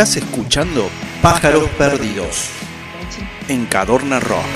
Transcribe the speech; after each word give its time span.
Estás 0.00 0.16
escuchando 0.16 0.88
Pájaros 1.20 1.68
Perdidos 1.76 2.48
en 3.48 3.66
Cadorna 3.66 4.18
Rock. 4.18 4.46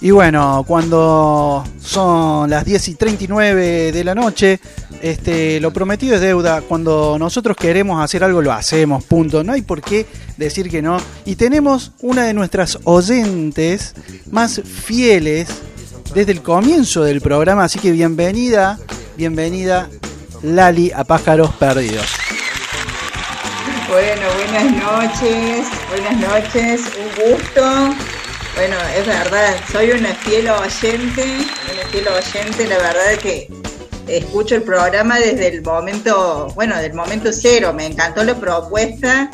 Y 0.00 0.12
bueno, 0.12 0.64
cuando 0.64 1.64
son 1.80 2.48
las 2.48 2.64
10 2.64 2.86
y 2.86 2.94
39 2.94 3.90
de 3.90 4.04
la 4.04 4.14
noche, 4.14 4.60
este, 5.02 5.60
lo 5.60 5.72
prometido 5.72 6.14
es 6.14 6.20
deuda. 6.20 6.62
Cuando 6.62 7.18
nosotros 7.18 7.56
queremos 7.56 8.02
hacer 8.02 8.24
algo, 8.24 8.42
lo 8.42 8.52
hacemos, 8.52 9.04
punto. 9.04 9.44
No 9.44 9.52
hay 9.52 9.62
por 9.62 9.82
qué 9.82 10.06
decir 10.36 10.70
que 10.70 10.82
no. 10.82 10.98
Y 11.24 11.36
tenemos 11.36 11.92
una 12.00 12.24
de 12.24 12.34
nuestras 12.34 12.78
oyentes 12.84 13.94
más 14.30 14.60
fieles 14.64 15.48
desde 16.14 16.32
el 16.32 16.42
comienzo 16.42 17.02
del 17.02 17.20
programa, 17.20 17.64
así 17.64 17.78
que 17.78 17.90
bienvenida, 17.90 18.78
bienvenida 19.16 19.88
Lali 20.42 20.92
a 20.94 21.04
Pájaros 21.04 21.50
Perdidos. 21.54 22.06
Bueno, 23.88 24.22
buenas 24.34 24.72
noches, 24.82 25.66
buenas 25.90 26.16
noches, 26.20 26.80
un 26.98 27.32
gusto 27.32 27.94
bueno, 28.56 28.76
es 28.96 29.06
verdad, 29.06 29.54
soy 29.70 29.90
una 29.90 30.14
fiel 30.14 30.48
oyente, 30.48 31.24
una 31.70 31.86
fiel 31.90 32.08
oyente, 32.08 32.66
la 32.66 32.78
verdad 32.78 33.18
que 33.20 33.46
escucho 34.06 34.54
el 34.54 34.62
programa 34.62 35.18
desde 35.18 35.48
el 35.48 35.62
momento, 35.62 36.48
bueno, 36.54 36.76
del 36.78 36.94
momento 36.94 37.32
cero, 37.32 37.72
me 37.72 37.86
encantó 37.86 38.24
la 38.24 38.34
propuesta 38.34 39.30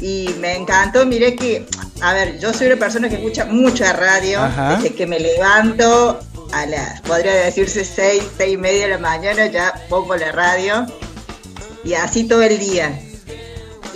y 0.00 0.34
me 0.40 0.56
encantó, 0.56 1.06
miré 1.06 1.36
que, 1.36 1.66
a 2.00 2.12
ver, 2.12 2.38
yo 2.38 2.52
soy 2.52 2.68
una 2.68 2.76
persona 2.76 3.08
que 3.08 3.16
escucha 3.16 3.46
mucha 3.46 3.92
radio, 3.92 4.40
desde 4.76 4.94
que 4.94 5.06
me 5.06 5.18
levanto 5.18 6.20
a 6.52 6.66
las, 6.66 7.00
podría 7.02 7.34
decirse 7.34 7.84
seis, 7.84 8.24
seis 8.36 8.54
y 8.54 8.56
media 8.56 8.82
de 8.82 8.92
la 8.92 8.98
mañana, 8.98 9.46
ya 9.46 9.74
pongo 9.88 10.16
la 10.16 10.32
radio 10.32 10.86
y 11.84 11.94
así 11.94 12.24
todo 12.24 12.42
el 12.42 12.58
día. 12.58 13.00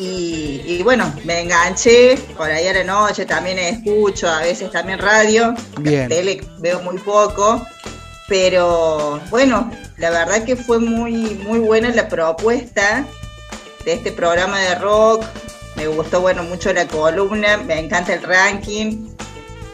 Y, 0.02 0.82
bueno, 0.82 1.12
me 1.24 1.40
enganché, 1.40 2.16
por 2.34 2.50
ahí 2.50 2.66
a 2.66 2.72
la 2.72 2.84
noche 2.84 3.26
también 3.26 3.58
escucho, 3.58 4.30
a 4.30 4.40
veces 4.40 4.70
también 4.70 4.98
radio, 4.98 5.54
Bien. 5.78 6.08
tele 6.08 6.40
veo 6.58 6.80
muy 6.80 6.96
poco, 6.96 7.62
pero 8.30 9.20
bueno, 9.28 9.72
la 9.98 10.10
verdad 10.10 10.44
que 10.44 10.54
fue 10.54 10.78
muy, 10.78 11.36
muy 11.44 11.58
buena 11.58 11.90
la 11.90 12.08
propuesta 12.08 13.04
de 13.84 13.92
este 13.92 14.12
programa 14.12 14.60
de 14.60 14.76
rock, 14.76 15.24
me 15.74 15.88
gustó 15.88 16.20
bueno 16.20 16.44
mucho 16.44 16.72
la 16.72 16.86
columna, 16.86 17.56
me 17.56 17.80
encanta 17.80 18.14
el 18.14 18.22
ranking. 18.22 19.08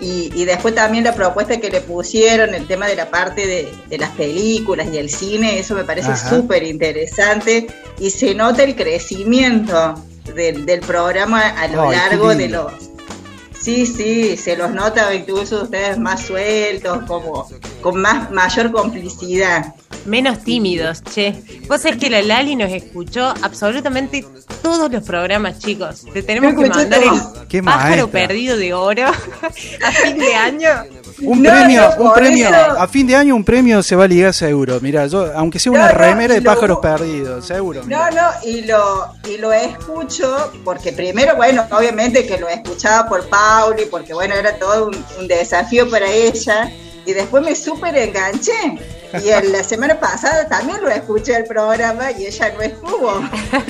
Y, 0.00 0.44
después 0.44 0.74
también 0.74 1.04
la 1.04 1.14
propuesta 1.14 1.58
que 1.58 1.70
le 1.70 1.80
pusieron, 1.80 2.54
el 2.54 2.66
tema 2.66 2.86
de 2.86 2.96
la 2.96 3.10
parte 3.10 3.46
de, 3.46 3.98
las 3.98 4.10
películas 4.12 4.88
y 4.92 4.98
el 4.98 5.10
cine, 5.10 5.58
eso 5.58 5.74
me 5.74 5.84
parece 5.84 6.16
súper 6.16 6.62
interesante 6.62 7.66
y 7.98 8.10
se 8.10 8.34
nota 8.34 8.62
el 8.62 8.74
crecimiento 8.74 10.02
del, 10.34 10.80
programa 10.80 11.48
a 11.48 11.68
lo 11.68 11.90
largo 11.90 12.34
de 12.34 12.48
los... 12.48 12.72
Sí, 13.66 13.84
sí, 13.84 14.36
se 14.36 14.56
los 14.56 14.70
nota 14.70 15.12
incluso 15.12 15.64
ustedes 15.64 15.98
más 15.98 16.20
sueltos, 16.24 17.02
como 17.08 17.48
con 17.82 18.00
más 18.00 18.30
mayor 18.30 18.70
complicidad. 18.70 19.74
Menos 20.04 20.44
tímidos, 20.44 21.02
che. 21.02 21.34
Vos 21.66 21.80
sabés 21.80 21.98
que 21.98 22.08
la 22.08 22.22
Lali 22.22 22.54
nos 22.54 22.70
escuchó 22.70 23.34
absolutamente 23.42 24.24
todos 24.62 24.88
los 24.88 25.02
programas, 25.02 25.58
chicos. 25.58 26.04
Te 26.12 26.22
tenemos 26.22 26.54
que 26.54 26.68
mandar 26.68 27.02
el 27.50 27.64
pájaro 27.64 28.08
perdido 28.08 28.56
de 28.56 28.72
oro 28.72 29.08
a 29.84 29.90
fin 29.90 30.16
de 30.16 30.32
año 30.36 30.68
un 31.22 31.42
premio, 31.42 31.90
un 31.98 32.12
premio, 32.12 32.48
a 32.48 32.86
fin 32.88 33.06
de 33.06 33.16
año 33.16 33.34
un 33.34 33.44
premio 33.44 33.82
se 33.82 33.96
va 33.96 34.04
a 34.04 34.08
ligar 34.08 34.34
seguro. 34.34 34.78
Mira, 34.80 35.06
yo, 35.06 35.32
aunque 35.34 35.58
sea 35.58 35.72
una 35.72 35.88
remera 35.88 36.34
de 36.34 36.42
pájaros 36.42 36.78
perdidos, 36.78 37.46
seguro. 37.46 37.82
No, 37.86 38.10
no, 38.10 38.30
y 38.44 38.62
lo, 38.62 39.14
y 39.28 39.38
lo 39.38 39.52
escucho 39.52 40.52
porque 40.64 40.92
primero, 40.92 41.36
bueno, 41.36 41.66
obviamente 41.70 42.26
que 42.26 42.38
lo 42.38 42.48
escuchaba 42.48 43.08
por 43.08 43.28
Pauli, 43.28 43.84
porque 43.90 44.14
bueno, 44.14 44.34
era 44.34 44.58
todo 44.58 44.88
un, 44.88 45.28
desafío 45.28 45.88
para 45.90 46.10
ella. 46.10 46.70
Y 47.04 47.12
después 47.12 47.42
me 47.42 47.54
súper 47.54 47.96
enganché. 47.96 48.78
Y 49.24 49.28
en 49.28 49.52
la 49.52 49.62
semana 49.62 49.98
pasada 50.00 50.48
también 50.48 50.82
lo 50.82 50.90
escuché 50.90 51.36
el 51.36 51.44
programa 51.44 52.10
y 52.10 52.26
ella 52.26 52.52
no 52.52 52.60
estuvo. 52.62 53.20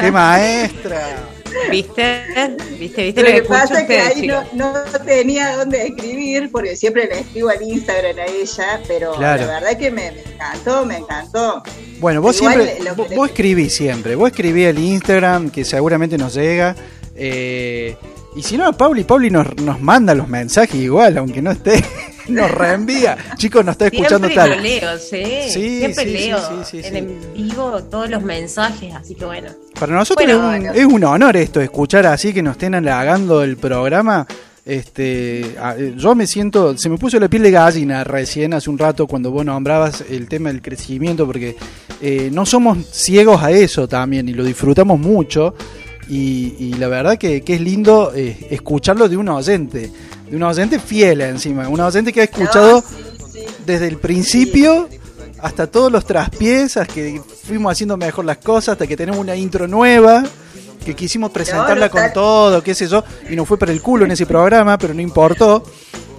¡Qué 0.01 0.11
maestra! 0.11 1.19
¿Viste? 1.71 2.22
¿Viste? 2.78 3.03
¿Viste 3.05 3.22
lo, 3.22 3.28
que, 3.28 3.43
pasa 3.43 3.81
es 3.81 3.87
que 3.87 3.99
ahí 3.99 4.31
no, 4.53 4.72
tenía 5.05 5.56
dónde 5.56 5.87
escribir, 5.87 6.50
porque 6.50 6.77
siempre 6.77 7.06
le 7.06 7.21
escribo 7.21 7.49
al 7.49 7.62
Instagram 7.62 8.19
a 8.19 8.27
ella, 8.27 8.81
pero 8.87 9.21
la 9.21 9.37
verdad 9.37 9.78
que 9.78 9.91
me, 9.91 10.09
encantó, 10.09 10.84
me 10.87 10.99
encantó. 10.99 11.62
Bueno, 11.99 12.21
vos 12.21 12.37
siempre, 12.37 12.78
vos, 13.15 13.28
escribís 13.28 13.75
siempre, 13.75 14.15
vos 14.15 14.31
escribís 14.31 14.66
el 14.66 14.78
Instagram, 14.78 15.50
que 15.50 15.65
seguramente 15.65 16.19
nos 16.19 16.34
llega. 16.34 16.77
Eh, 17.15 17.97
y 18.37 18.43
si 18.43 18.59
no, 18.59 18.72
Pauli, 18.75 19.05
Pauli 19.05 19.31
nos, 19.31 19.56
nos 19.56 19.81
manda 19.81 20.15
los 20.15 20.28
mensajes 20.28 20.77
igual, 20.77 21.16
aunque 21.19 21.41
no 21.41 21.50
esté 21.50 21.83
nos 22.29 22.51
reenvía. 22.51 23.17
Chicos, 23.37 23.65
nos 23.65 23.73
está 23.75 23.87
escuchando 23.87 24.29
tal. 24.31 24.51
Lo 24.51 24.57
leo, 24.61 24.99
¿sí? 24.99 25.25
sí 25.49 25.79
Siempre 25.79 26.07
leo 26.07 26.39
en, 26.73 27.21
vivo 27.35 27.83
todos 27.85 28.11
los 28.11 28.23
mensajes, 28.23 28.95
así 28.95 29.15
que 29.15 29.25
bueno. 29.25 29.51
Para 29.79 29.95
nosotros 29.95 30.29
es, 30.75 30.85
un, 30.85 31.05
honor 31.05 31.37
esto, 31.37 31.61
escuchar 31.61 32.07
así 32.07 32.33
que 32.33 32.43
nos 32.43 32.53
estén 32.53 32.75
halagando 32.75 33.43
el 33.43 33.57
programa. 33.57 34.27
Este, 34.65 35.55
yo 35.97 36.17
me 36.17 36.27
siento, 36.27 36.77
se 36.77 36.89
me 36.89 36.99
puso 36.99 37.21
la 37.21 37.29
piel 37.29 37.45
de 37.45 37.53
gallina 37.53 38.03
recién 38.03 38.53
hace 38.53 38.69
un 38.69 38.79
rato 38.79 39.07
cuando 39.07 39.31
vos 39.31 39.45
nombrabas 39.45 40.03
el 40.11 40.29
tema 40.29 40.49
del 40.49 40.61
crecimiento, 40.61 41.25
porque 41.25 41.57
eh, 42.01 42.31
no 42.33 42.45
somos 42.45 42.79
ciegos 42.91 43.43
a 43.43 43.53
eso 43.53 43.87
también 43.87 44.29
y 44.29 44.33
lo 44.33 44.43
disfrutamos 44.43 44.99
mucho. 44.99 45.55
Y, 46.09 46.75
la 46.75 46.89
verdad 46.89 47.19
que, 47.19 47.43
es 47.44 47.61
lindo 47.61 48.12
eh, 48.15 48.47
escucharlo 48.50 49.09
de 49.09 49.17
un 49.17 49.28
oyente 49.28 49.91
de 50.31 50.37
una 50.37 50.47
docente 50.47 50.78
fiel 50.78 51.21
encima, 51.21 51.69
una 51.69 51.84
docente 51.84 52.12
que 52.12 52.21
ha 52.21 52.25
escuchado 52.25 52.83
desde 53.65 53.89
el 53.89 53.99
principio 53.99 54.89
hasta 55.41 55.66
todos 55.66 55.93
los 55.93 56.05
traspiezas, 56.05 56.89
que 56.89 57.21
fuimos 57.45 57.72
haciendo 57.72 57.97
mejor 57.97 58.25
las 58.25 58.39
cosas, 58.39 58.71
hasta 58.71 58.87
que 58.87 58.97
tenemos 58.97 59.21
una 59.21 59.37
intro 59.37 59.69
nueva, 59.69 60.25
que 60.84 60.95
quisimos 60.95 61.31
presentarla 61.31 61.89
con 61.89 62.12
todo, 62.12 62.62
qué 62.62 62.75
sé 62.75 62.89
yo, 62.89 63.05
y 63.28 63.37
nos 63.37 63.47
fue 63.47 63.59
para 63.59 63.72
el 63.72 63.83
culo 63.83 64.05
en 64.05 64.12
ese 64.12 64.27
programa, 64.27 64.78
pero 64.78 64.95
no 64.95 65.03
importó, 65.03 65.65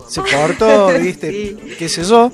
se 0.08 0.22
cortó, 0.22 0.90
viste, 1.02 1.58
qué 1.78 1.90
sé 1.90 2.04
yo 2.04 2.32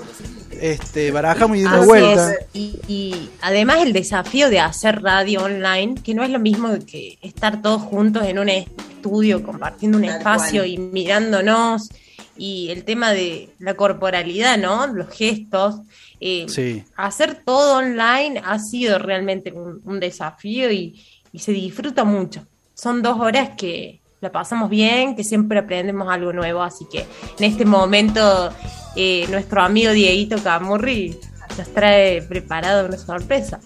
este, 0.63 1.12
barajamos 1.12 1.57
y 1.57 1.59
dimos 1.59 1.85
vuelta. 1.85 2.35
Y, 2.53 3.29
además 3.41 3.79
el 3.81 3.91
desafío 3.91 4.50
de 4.50 4.62
hacer 4.62 5.01
radio 5.01 5.44
online, 5.44 5.96
que 6.01 6.13
no 6.13 6.24
es 6.24 6.29
lo 6.29 6.40
mismo 6.40 6.69
que 6.90 7.18
estar 7.22 7.62
todos 7.62 7.81
juntos 7.81 8.24
en 8.25 8.40
un 8.40 8.47
estudio, 8.47 9.44
compartiendo 9.44 9.97
un 9.97 10.06
espacio 10.06 10.63
y 10.63 10.78
mirándonos, 10.78 11.90
y 12.38 12.69
el 12.69 12.85
tema 12.85 13.12
de 13.12 13.50
la 13.59 13.74
corporalidad, 13.74 14.57
¿no? 14.57 14.88
Los 14.88 15.09
gestos. 15.09 15.81
Eh, 16.22 16.46
hacer 16.95 17.44
todo 17.44 17.80
online 17.80 18.41
ha 18.45 18.57
sido 18.57 19.00
realmente 19.00 19.51
un, 19.51 20.00
desafío 20.00 20.72
y, 20.72 21.03
y 21.34 21.40
se 21.40 21.51
disfruta 21.51 22.06
mucho. 22.06 22.47
Son 22.74 23.01
dos 23.01 23.19
horas 23.19 23.50
que 23.57 24.00
la 24.22 24.31
pasamos 24.31 24.69
bien, 24.69 25.18
que 25.18 25.25
siempre 25.25 25.59
aprendemos 25.59 26.07
algo 26.09 26.31
nuevo, 26.31 26.62
así 26.62 26.85
que 26.90 27.00
en 27.00 27.51
este 27.51 27.66
momento 27.66 28.50
eh, 28.96 29.26
nuestro 29.30 29.62
amigo 29.62 29.92
Dieguito 29.92 30.42
Camurri 30.42 31.18
nos 31.58 31.68
trae 31.74 32.22
preparado 32.22 32.88
una 32.88 32.98
sorpresa. 32.98 33.59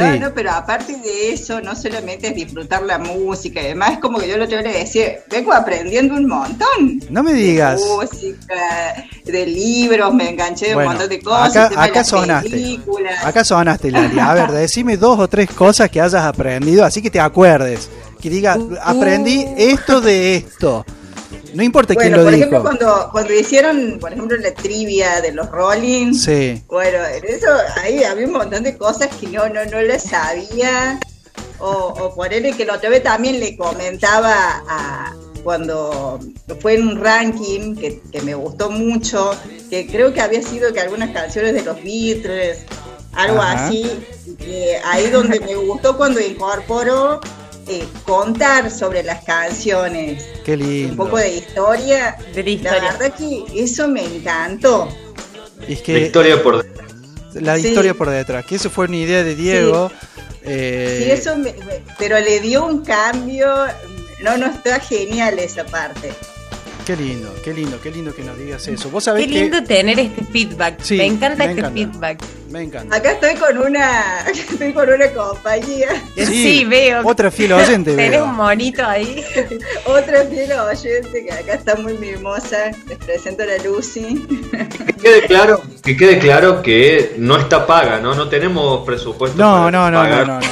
No, 0.00 0.16
no, 0.16 0.34
pero 0.34 0.52
aparte 0.52 0.96
de 0.96 1.32
eso, 1.32 1.60
no 1.60 1.76
solamente 1.76 2.28
es 2.28 2.34
disfrutar 2.34 2.82
la 2.82 2.98
música 2.98 3.60
y 3.60 3.64
demás, 3.68 3.92
es 3.92 3.98
como 3.98 4.18
que 4.18 4.26
yo 4.28 4.38
lo 4.38 4.48
tengo 4.48 4.62
que 4.62 4.72
decir, 4.72 5.18
vengo 5.28 5.52
aprendiendo 5.52 6.14
un 6.14 6.26
montón. 6.26 7.02
No 7.10 7.22
me 7.22 7.34
digas. 7.34 7.80
De 7.80 7.86
música, 7.88 9.08
de 9.24 9.46
libros, 9.46 10.14
me 10.14 10.30
enganché 10.30 10.68
de 10.68 10.76
un 10.76 10.84
montón 10.84 11.08
de 11.10 11.20
cosas. 11.20 11.70
Acá, 11.70 11.82
acá 11.82 12.04
sonaste. 12.04 12.80
Acá 13.22 13.44
sonaste, 13.44 13.90
Lali. 13.90 14.18
A 14.18 14.32
ver, 14.32 14.50
decime 14.52 14.96
dos 14.96 15.18
o 15.18 15.28
tres 15.28 15.50
cosas 15.50 15.90
que 15.90 16.00
hayas 16.00 16.24
aprendido, 16.24 16.84
así 16.84 17.02
que 17.02 17.10
te 17.10 17.20
acuerdes. 17.20 17.90
Que 18.20 18.30
digas, 18.30 18.56
uh, 18.56 18.76
aprendí 18.82 19.44
uh. 19.44 19.54
esto 19.58 20.00
de 20.00 20.36
esto. 20.36 20.86
No 21.54 21.62
importa 21.62 21.94
quién 21.94 22.12
lo 22.12 22.24
por 22.24 22.32
dijo. 22.32 22.36
ejemplo, 22.36 22.62
cuando, 22.62 23.08
cuando 23.12 23.34
hicieron, 23.34 23.98
por 24.00 24.12
ejemplo, 24.12 24.36
la 24.36 24.54
trivia 24.54 25.20
de 25.20 25.32
los 25.32 25.50
Rolling, 25.50 26.14
sí. 26.14 26.62
bueno, 26.68 26.98
en 27.06 27.24
eso 27.24 27.48
ahí 27.82 28.04
había 28.04 28.26
un 28.26 28.32
montón 28.32 28.62
de 28.62 28.76
cosas 28.76 29.08
que 29.16 29.26
no, 29.28 29.48
no, 29.48 29.64
no 29.66 29.80
le 29.80 29.98
sabía. 29.98 30.98
O, 31.58 31.68
o 31.70 32.14
por 32.14 32.32
él 32.32 32.56
que 32.56 32.64
lo 32.64 32.80
tuve 32.80 32.98
también 32.98 33.38
le 33.38 33.56
comentaba 33.56 34.64
a, 34.68 35.14
cuando 35.44 36.18
fue 36.60 36.74
en 36.74 36.88
un 36.88 37.00
ranking 37.00 37.76
que, 37.76 38.00
que, 38.10 38.20
me 38.22 38.34
gustó 38.34 38.70
mucho, 38.70 39.32
que 39.70 39.86
creo 39.86 40.12
que 40.12 40.20
había 40.20 40.42
sido 40.42 40.72
que 40.72 40.80
algunas 40.80 41.10
canciones 41.10 41.54
de 41.54 41.62
los 41.62 41.76
Beatles, 41.82 42.64
algo 43.12 43.40
así, 43.40 43.90
que 44.38 44.78
ahí 44.84 45.10
donde 45.10 45.40
me 45.40 45.54
gustó 45.54 45.96
cuando 45.96 46.20
incorporó 46.20 47.20
eh, 47.68 47.86
contar 48.04 48.70
sobre 48.70 49.02
las 49.02 49.24
canciones. 49.24 50.24
Qué 50.44 50.56
lindo. 50.56 50.90
Un 50.90 50.96
poco 50.96 51.18
de 51.18 51.36
historia. 51.36 52.16
De 52.34 52.42
la, 52.42 52.50
historia. 52.50 52.82
la 52.82 52.98
verdad 52.98 53.14
que 53.16 53.44
eso 53.54 53.88
me 53.88 54.04
encantó. 54.04 54.88
Es 55.68 55.80
que, 55.82 55.92
la 55.92 55.98
historia 56.00 56.42
por 56.42 56.62
detrás. 56.62 56.92
La 57.34 57.58
historia 57.58 57.94
por 57.94 58.10
detrás, 58.10 58.44
que 58.44 58.56
eso 58.56 58.68
fue 58.68 58.86
una 58.86 58.96
idea 58.96 59.22
de 59.24 59.34
Diego. 59.34 59.90
Eh, 60.44 61.02
sí, 61.04 61.10
eso 61.10 61.36
pero 61.98 62.18
le 62.18 62.40
dio 62.40 62.66
un 62.66 62.84
cambio. 62.84 63.48
No, 64.20 64.36
no 64.36 64.46
está 64.46 64.80
genial 64.80 65.38
esa 65.38 65.64
parte. 65.64 66.12
Qué 66.84 66.96
lindo, 66.96 67.32
qué 67.44 67.54
lindo, 67.54 67.80
qué 67.80 67.90
lindo 67.92 68.12
que 68.12 68.24
nos 68.24 68.36
digas 68.36 68.66
eso. 68.66 68.90
¿Vos 68.90 69.04
sabés 69.04 69.26
qué 69.26 69.32
lindo 69.32 69.62
tener 69.62 70.00
este 70.00 70.24
feedback. 70.24 70.90
me 70.90 71.06
encanta 71.06 71.44
este 71.44 71.70
feedback. 71.70 72.18
Me 72.50 72.62
encanta. 72.64 72.96
Acá 72.96 73.12
estoy 73.12 73.34
con 73.36 73.56
una, 73.56 74.20
estoy 74.28 74.72
con 74.72 74.88
una 74.90 75.08
compañía. 75.12 75.88
Sí, 76.16 76.64
veo. 76.64 77.06
Otra 77.06 77.30
fiel 77.30 77.52
oyente. 77.52 77.94
Tenés 77.94 78.20
un 78.20 78.34
monito 78.34 78.84
ahí. 78.84 79.24
otra 79.86 80.24
fiel 80.24 80.52
oyente 80.52 81.24
que 81.24 81.32
acá 81.32 81.54
está 81.54 81.76
muy 81.76 81.94
mimosa. 81.94 82.72
Les 82.88 82.98
presento 82.98 83.44
a 83.44 83.46
la 83.46 83.58
Lucy. 83.58 84.26
que 84.86 84.92
quede 84.94 85.26
claro, 85.26 85.62
que 85.82 85.96
quede 85.96 86.18
claro 86.18 86.62
que 86.62 87.14
no 87.16 87.38
está 87.38 87.64
paga, 87.64 88.00
¿no? 88.00 88.14
No 88.14 88.28
tenemos 88.28 88.84
presupuesto. 88.84 89.38
No, 89.38 89.70
no, 89.70 89.88
no, 89.88 90.02
no, 90.02 90.24
no, 90.26 90.40
no. 90.40 90.46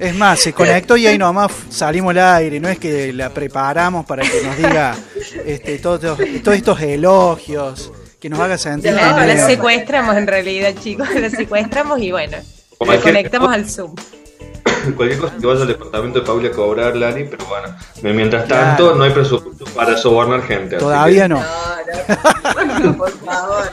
Es 0.00 0.14
más, 0.16 0.40
se 0.40 0.52
conectó 0.52 0.96
y 0.96 1.06
ahí 1.06 1.16
nomás 1.16 1.52
salimos 1.70 2.10
al 2.10 2.18
aire. 2.18 2.58
No 2.58 2.68
es 2.68 2.78
que 2.78 3.12
la 3.12 3.30
preparamos 3.30 4.04
para 4.04 4.22
que 4.22 4.42
nos 4.42 4.56
diga 4.56 4.96
este, 5.44 5.78
todos, 5.78 6.18
estos 6.20 6.80
elogios, 6.80 7.92
que 8.20 8.28
nos 8.28 8.38
haga 8.40 8.56
sentir. 8.58 8.92
No, 8.92 8.98
la 8.98 9.46
secuestramos 9.46 10.16
en 10.16 10.26
realidad, 10.26 10.74
chicos, 10.80 11.08
la 11.14 11.30
secuestramos 11.30 12.00
y 12.00 12.12
bueno, 12.12 12.38
la 12.80 13.00
conectamos 13.00 13.52
al 13.52 13.68
Zoom. 13.68 13.94
Cualquier 14.96 15.18
cosa 15.18 15.36
que 15.40 15.46
vaya 15.46 15.62
al 15.62 15.68
departamento 15.68 16.20
de 16.20 16.26
Paula 16.26 16.48
a 16.48 16.52
cobrar, 16.52 16.96
Lani, 16.96 17.24
pero 17.24 17.44
bueno, 17.46 17.74
mientras 18.02 18.46
tanto 18.46 18.94
no 18.94 19.04
hay 19.04 19.10
presupuesto 19.10 19.64
para 19.74 19.96
sobornar 19.96 20.42
gente. 20.42 20.76
Todavía 20.76 21.28
no. 21.28 21.42
No, 22.80 22.96
por 22.96 23.10
favor, 23.10 23.70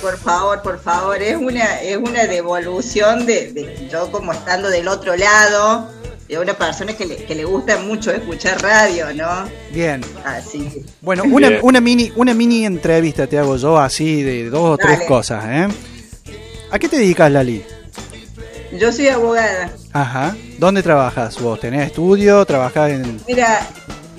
por 0.00 0.18
favor, 0.18 0.62
por 0.62 0.78
favor, 0.78 1.22
es 1.22 1.36
una, 1.36 1.80
es 1.80 1.96
una 1.96 2.26
devolución 2.26 3.26
de, 3.26 3.52
de 3.52 3.88
yo 3.90 4.10
como 4.10 4.32
estando 4.32 4.68
del 4.68 4.88
otro 4.88 5.16
lado 5.16 5.99
de 6.30 6.38
una 6.38 6.54
persona 6.54 6.92
que 6.92 7.06
le, 7.06 7.16
que 7.16 7.34
le 7.34 7.44
gusta 7.44 7.78
mucho 7.78 8.12
escuchar 8.12 8.62
radio, 8.62 9.12
¿no? 9.12 9.48
Bien. 9.72 10.00
Así. 10.24 10.84
Bueno, 11.00 11.24
una, 11.24 11.58
una, 11.62 11.80
mini, 11.80 12.12
una 12.14 12.34
mini 12.34 12.64
entrevista 12.64 13.26
te 13.26 13.36
hago 13.36 13.56
yo 13.56 13.76
así 13.76 14.22
de 14.22 14.48
dos 14.48 14.74
o 14.74 14.78
tres 14.78 15.00
cosas, 15.08 15.44
¿eh? 15.48 15.68
¿A 16.70 16.78
qué 16.78 16.88
te 16.88 16.98
dedicas, 16.98 17.32
Lali? 17.32 17.64
Yo 18.78 18.92
soy 18.92 19.08
abogada. 19.08 19.72
Ajá. 19.92 20.36
¿Dónde 20.58 20.84
trabajas 20.84 21.40
vos? 21.40 21.58
¿Tenés 21.58 21.86
estudio? 21.86 22.46
¿Trabajás 22.46 22.90
en...? 22.90 23.20
Mira, 23.26 23.66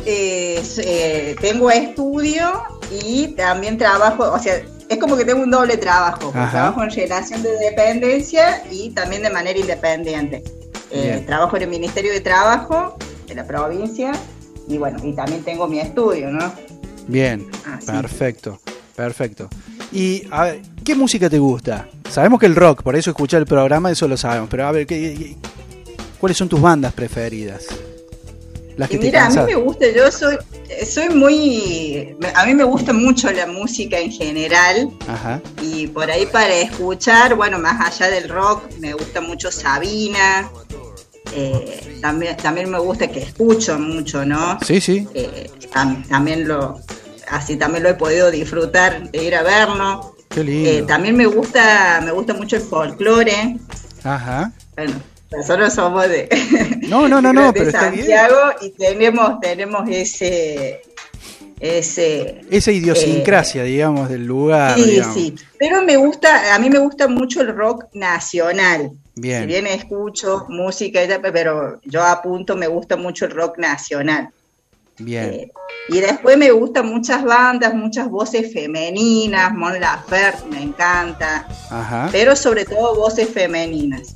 eh, 0.06 0.62
eh, 0.80 1.36
tengo 1.40 1.72
estudio 1.72 2.62
y 3.06 3.28
también 3.30 3.78
trabajo, 3.78 4.30
o 4.34 4.38
sea, 4.38 4.62
es 4.90 4.98
como 4.98 5.16
que 5.16 5.24
tengo 5.24 5.44
un 5.44 5.52
doble 5.52 5.78
trabajo. 5.78 6.32
Trabajo 6.32 6.84
en 6.84 6.92
relación 6.92 7.42
de 7.42 7.58
dependencia 7.58 8.64
y 8.70 8.90
también 8.90 9.24
de 9.24 9.30
manera 9.30 9.58
independiente. 9.58 10.44
Eh, 10.92 11.24
trabajo 11.26 11.56
en 11.58 11.64
el 11.64 11.70
Ministerio 11.70 12.12
de 12.12 12.20
Trabajo 12.20 12.98
de 13.28 13.36
la 13.36 13.46
provincia 13.46 14.12
y 14.68 14.78
bueno, 14.78 15.00
y 15.04 15.14
también 15.14 15.44
tengo 15.44 15.68
mi 15.68 15.80
estudio, 15.80 16.30
¿no? 16.30 16.52
Bien, 17.08 17.48
ah, 17.66 17.80
perfecto, 17.86 18.60
perfecto. 18.96 19.50
Y 19.92 20.24
a 20.32 20.44
ver, 20.44 20.62
¿qué 20.84 20.96
música 20.96 21.30
te 21.30 21.40
gusta? 21.40 21.88
Sabemos 22.10 22.40
que 22.40 22.46
el 22.46 22.56
rock, 22.56 22.84
por 22.84 22.96
eso 22.96 23.12
escucha 23.12 23.38
el 23.38 23.46
programa, 23.46 23.92
eso 23.92 24.08
lo 24.08 24.18
sabemos, 24.18 24.50
pero 24.50 24.68
a 24.68 24.72
ver, 24.72 24.86
¿qué, 24.86 25.36
cuáles 26.20 26.38
son 26.38 26.50
tus 26.50 26.62
bandas 26.62 26.94
preferidas? 26.94 27.68
Las 28.78 28.90
que 28.90 28.98
mira, 28.98 29.26
a 29.26 29.30
mí 29.30 29.36
me 29.36 29.56
gusta, 29.56 29.86
yo 29.90 30.12
soy, 30.12 30.38
soy 30.88 31.10
muy, 31.10 32.16
a 32.36 32.46
mí 32.46 32.54
me 32.54 32.64
gusta 32.64 32.94
mucho 32.94 33.32
la 33.32 33.46
música 33.46 34.00
en 34.00 34.12
general 34.12 34.90
Ajá. 35.08 35.42
y 35.62 35.88
por 35.88 36.10
ahí 36.10 36.26
para 36.26 36.56
escuchar, 36.56 37.36
bueno, 37.36 37.60
más 37.60 37.80
allá 37.80 38.10
del 38.12 38.30
rock, 38.30 38.64
me 38.80 38.94
gusta 38.94 39.22
mucho 39.22 39.52
Sabina, 39.52 40.50
eh, 41.34 42.00
también, 42.02 42.36
también 42.38 42.70
me 42.70 42.80
gusta 42.80 43.08
que 43.08 43.20
escucho 43.20 43.80
mucho, 43.80 44.26
¿no? 44.26 44.60
Sí, 44.66 44.82
sí. 44.82 45.08
Eh, 45.14 45.50
también 46.10 46.48
lo, 46.48 46.80
así 47.30 47.56
también 47.58 47.84
lo 47.84 47.90
he 47.90 47.94
podido 47.94 48.32
disfrutar 48.32 49.10
de 49.12 49.24
ir 49.24 49.36
a 49.36 49.44
verlo. 49.44 50.16
Qué 50.30 50.44
lindo. 50.44 50.70
Eh, 50.70 50.84
también 50.84 51.16
me 51.16 51.26
gusta, 51.26 52.02
me 52.04 52.12
gusta 52.12 52.34
mucho 52.34 52.58
el 52.58 52.62
folclore. 52.62 53.58
Ajá. 54.04 54.52
Bueno, 54.76 54.94
nosotros 55.32 55.74
somos 55.74 56.10
de, 56.10 56.28
no, 56.90 57.08
no, 57.08 57.22
no, 57.22 57.32
no, 57.32 57.54
pero 57.54 57.72
Santiago 57.72 58.36
y 58.62 58.72
tenemos, 58.72 59.40
tenemos 59.40 59.88
ese 59.90 60.82
ese 61.60 62.42
esa 62.50 62.72
idiosincrasia, 62.72 63.64
digamos, 63.64 64.10
del 64.10 64.26
lugar. 64.26 64.76
Sí, 64.78 65.02
sí. 65.14 65.36
Pero 65.58 65.84
me 65.84 65.96
gusta, 65.96 66.54
a 66.54 66.60
mí 66.60 66.70
me 66.70 66.80
gusta 66.80 67.08
mucho 67.08 67.42
el 67.42 67.56
rock 67.56 67.86
nacional. 67.94 68.92
Bien. 69.16 69.42
Si 69.42 69.46
bien 69.46 69.68
escucho 69.68 70.48
música, 70.50 71.02
pero 71.22 71.80
yo 71.84 72.04
apunto, 72.04 72.56
me 72.56 72.68
gusta 72.68 72.98
mucho 72.98 73.26
el 73.26 73.32
rock 73.32 73.58
nacional. 73.60 74.30
Bien. 74.98 75.26
Eh, 75.26 75.52
y 75.90 76.00
después 76.00 76.38
me 76.38 76.52
gustan 76.52 76.88
muchas 76.88 77.24
bandas, 77.24 77.74
muchas 77.74 78.10
voces 78.10 78.52
femeninas, 78.52 79.54
Mon 79.54 79.80
Laferte 79.80 80.46
me 80.50 80.62
encanta, 80.62 81.48
Ajá. 81.70 82.10
pero 82.12 82.36
sobre 82.36 82.66
todo 82.66 82.96
voces 82.96 83.30
femeninas. 83.30 84.16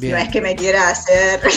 No 0.00 0.16
es 0.16 0.28
que 0.28 0.40
me 0.40 0.56
quiera 0.56 0.88
hacer. 0.88 1.40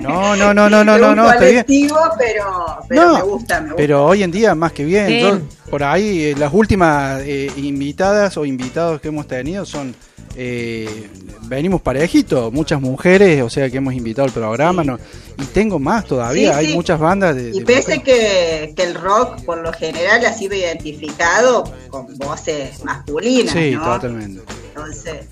No, 0.00 0.36
no, 0.36 0.52
no, 0.52 0.68
no, 0.68 0.84
no, 0.84 0.98
no, 0.98 1.14
no, 1.16 1.24
colectivo, 1.24 1.96
pero, 2.18 2.44
pero 2.88 3.14
me, 3.14 3.22
gusta, 3.22 3.60
me, 3.60 3.74
Pero 3.74 4.04
hoy 4.04 4.22
en 4.22 4.30
día 4.30 4.54
más 4.54 4.72
que 4.72 4.84
bien. 4.84 5.48
por 5.70 5.82
ahí 5.82 6.24
eh, 6.24 6.34
las 6.36 6.52
últimas 6.52 7.22
eh, 7.22 7.50
invitadas 7.56 8.36
o 8.36 8.44
invitados 8.44 9.00
que 9.00 9.08
hemos 9.08 9.26
tenido 9.26 9.64
son 9.64 9.96
eh, 10.36 11.08
venimos 11.42 11.80
parejitos, 11.80 12.52
muchas 12.52 12.80
mujeres, 12.80 13.42
o 13.42 13.48
sea 13.48 13.70
que 13.70 13.78
hemos 13.78 13.94
invitado 13.94 14.26
al 14.26 14.32
programa, 14.32 14.84
no, 14.84 14.98
y 15.38 15.44
tengo 15.46 15.78
más 15.78 16.04
todavía, 16.04 16.56
hay 16.58 16.74
muchas 16.74 17.00
bandas 17.00 17.34
de... 17.34 17.52
Y 17.54 17.64
pese 17.64 18.02
que, 18.02 18.74
que, 18.76 18.82
el 18.82 18.94
rock 18.94 19.42
por 19.44 19.58
lo 19.58 19.72
general 19.72 20.24
ha 20.26 20.32
sido 20.34 20.54
identificado 20.54 21.64
con 21.88 22.06
voces 22.18 22.84
masculinas. 22.84 23.52
Sí, 23.52 23.76
totalmente. 23.82 24.42
Entonces, 24.68 25.26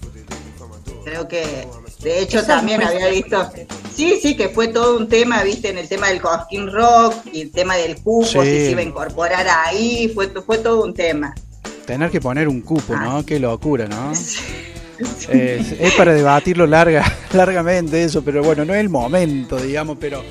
creo 1.04 1.28
que 1.28 1.66
de 2.04 2.20
hecho 2.20 2.44
también 2.44 2.82
había 2.82 3.08
visto, 3.08 3.50
sí, 3.94 4.18
sí, 4.20 4.36
que 4.36 4.50
fue 4.50 4.68
todo 4.68 4.96
un 4.96 5.08
tema, 5.08 5.42
viste, 5.42 5.70
en 5.70 5.78
el 5.78 5.88
tema 5.88 6.08
del 6.08 6.20
Cosquín 6.20 6.70
Rock 6.70 7.14
y 7.32 7.40
el 7.40 7.50
tema 7.50 7.76
del 7.76 7.96
cupo, 7.96 8.26
si 8.26 8.38
se 8.40 8.70
iba 8.70 8.80
a 8.80 8.84
incorporar 8.84 9.46
ahí, 9.48 10.10
fue, 10.14 10.28
fue 10.28 10.58
todo 10.58 10.84
un 10.84 10.92
tema. 10.92 11.34
Tener 11.86 12.10
que 12.10 12.20
poner 12.20 12.46
un 12.46 12.60
cupo, 12.60 12.94
¿no? 12.94 13.18
Ah. 13.18 13.22
Qué 13.26 13.40
locura, 13.40 13.88
¿no? 13.88 14.12
es 15.30 15.94
para 15.96 16.12
debatirlo 16.12 16.66
larga, 16.66 17.04
largamente 17.32 18.04
eso, 18.04 18.22
pero 18.22 18.42
bueno, 18.44 18.64
no 18.64 18.74
es 18.74 18.80
el 18.80 18.90
momento, 18.90 19.56
digamos, 19.56 19.96
pero... 19.98 20.22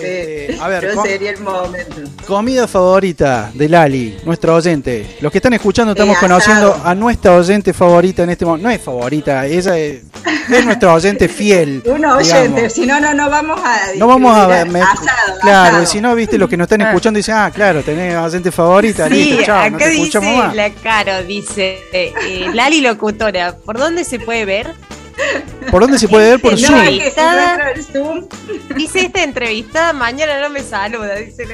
Eh, 0.00 0.56
a 0.60 0.68
ver, 0.68 0.94
sería 1.02 1.30
el 1.30 1.40
momento. 1.40 2.02
Comida 2.26 2.66
favorita 2.68 3.50
de 3.54 3.68
Lali, 3.68 4.18
nuestra 4.24 4.54
oyente. 4.54 5.16
Los 5.20 5.32
que 5.32 5.38
están 5.38 5.54
escuchando 5.54 5.92
estamos 5.92 6.18
conociendo 6.18 6.80
a 6.84 6.94
nuestra 6.94 7.34
oyente 7.34 7.72
favorita 7.72 8.22
en 8.22 8.30
este 8.30 8.44
momento. 8.44 8.68
No 8.68 8.74
es 8.74 8.80
favorita, 8.80 9.46
ella 9.46 9.78
es, 9.78 10.02
es 10.50 10.64
nuestra 10.64 10.94
oyente 10.94 11.28
fiel. 11.28 11.82
Una 11.86 12.16
oyente, 12.16 12.70
si 12.70 12.86
no, 12.86 13.00
no, 13.00 13.14
no 13.14 13.30
vamos 13.30 13.60
a. 13.62 13.94
No 13.96 14.06
vamos 14.06 14.36
a. 14.36 14.62
asado, 14.62 15.40
claro, 15.40 15.86
si 15.86 16.00
no, 16.00 16.14
viste, 16.14 16.38
los 16.38 16.48
que 16.48 16.56
nos 16.56 16.66
están 16.66 16.82
ah. 16.82 16.88
escuchando 16.88 17.18
dicen, 17.18 17.34
ah, 17.36 17.50
claro, 17.52 17.82
tenés 17.82 18.16
oyente 18.16 18.52
favorita, 18.52 19.08
sí, 19.08 19.14
listo, 19.14 19.44
chao, 19.44 19.70
no 19.70 19.78
te 19.78 19.92
escuchamos 19.92 20.36
más. 20.36 20.54
La 20.54 20.70
Caro 20.70 21.22
dice, 21.24 21.78
eh, 21.92 22.46
Lali 22.52 22.80
Locutora, 22.80 23.56
¿por 23.56 23.78
dónde 23.78 24.04
se 24.04 24.20
puede 24.20 24.44
ver? 24.44 24.74
¿Por 25.70 25.82
dónde 25.82 25.98
se 25.98 26.08
puede 26.08 26.30
ver? 26.30 26.40
Por 26.40 26.58
Zoom. 27.92 28.26
Dice 28.74 29.00
esta 29.00 29.22
entrevistada, 29.22 29.92
mañana 29.92 30.40
no 30.40 30.48
me 30.50 30.62
saluda, 30.62 31.14
dice 31.16 31.44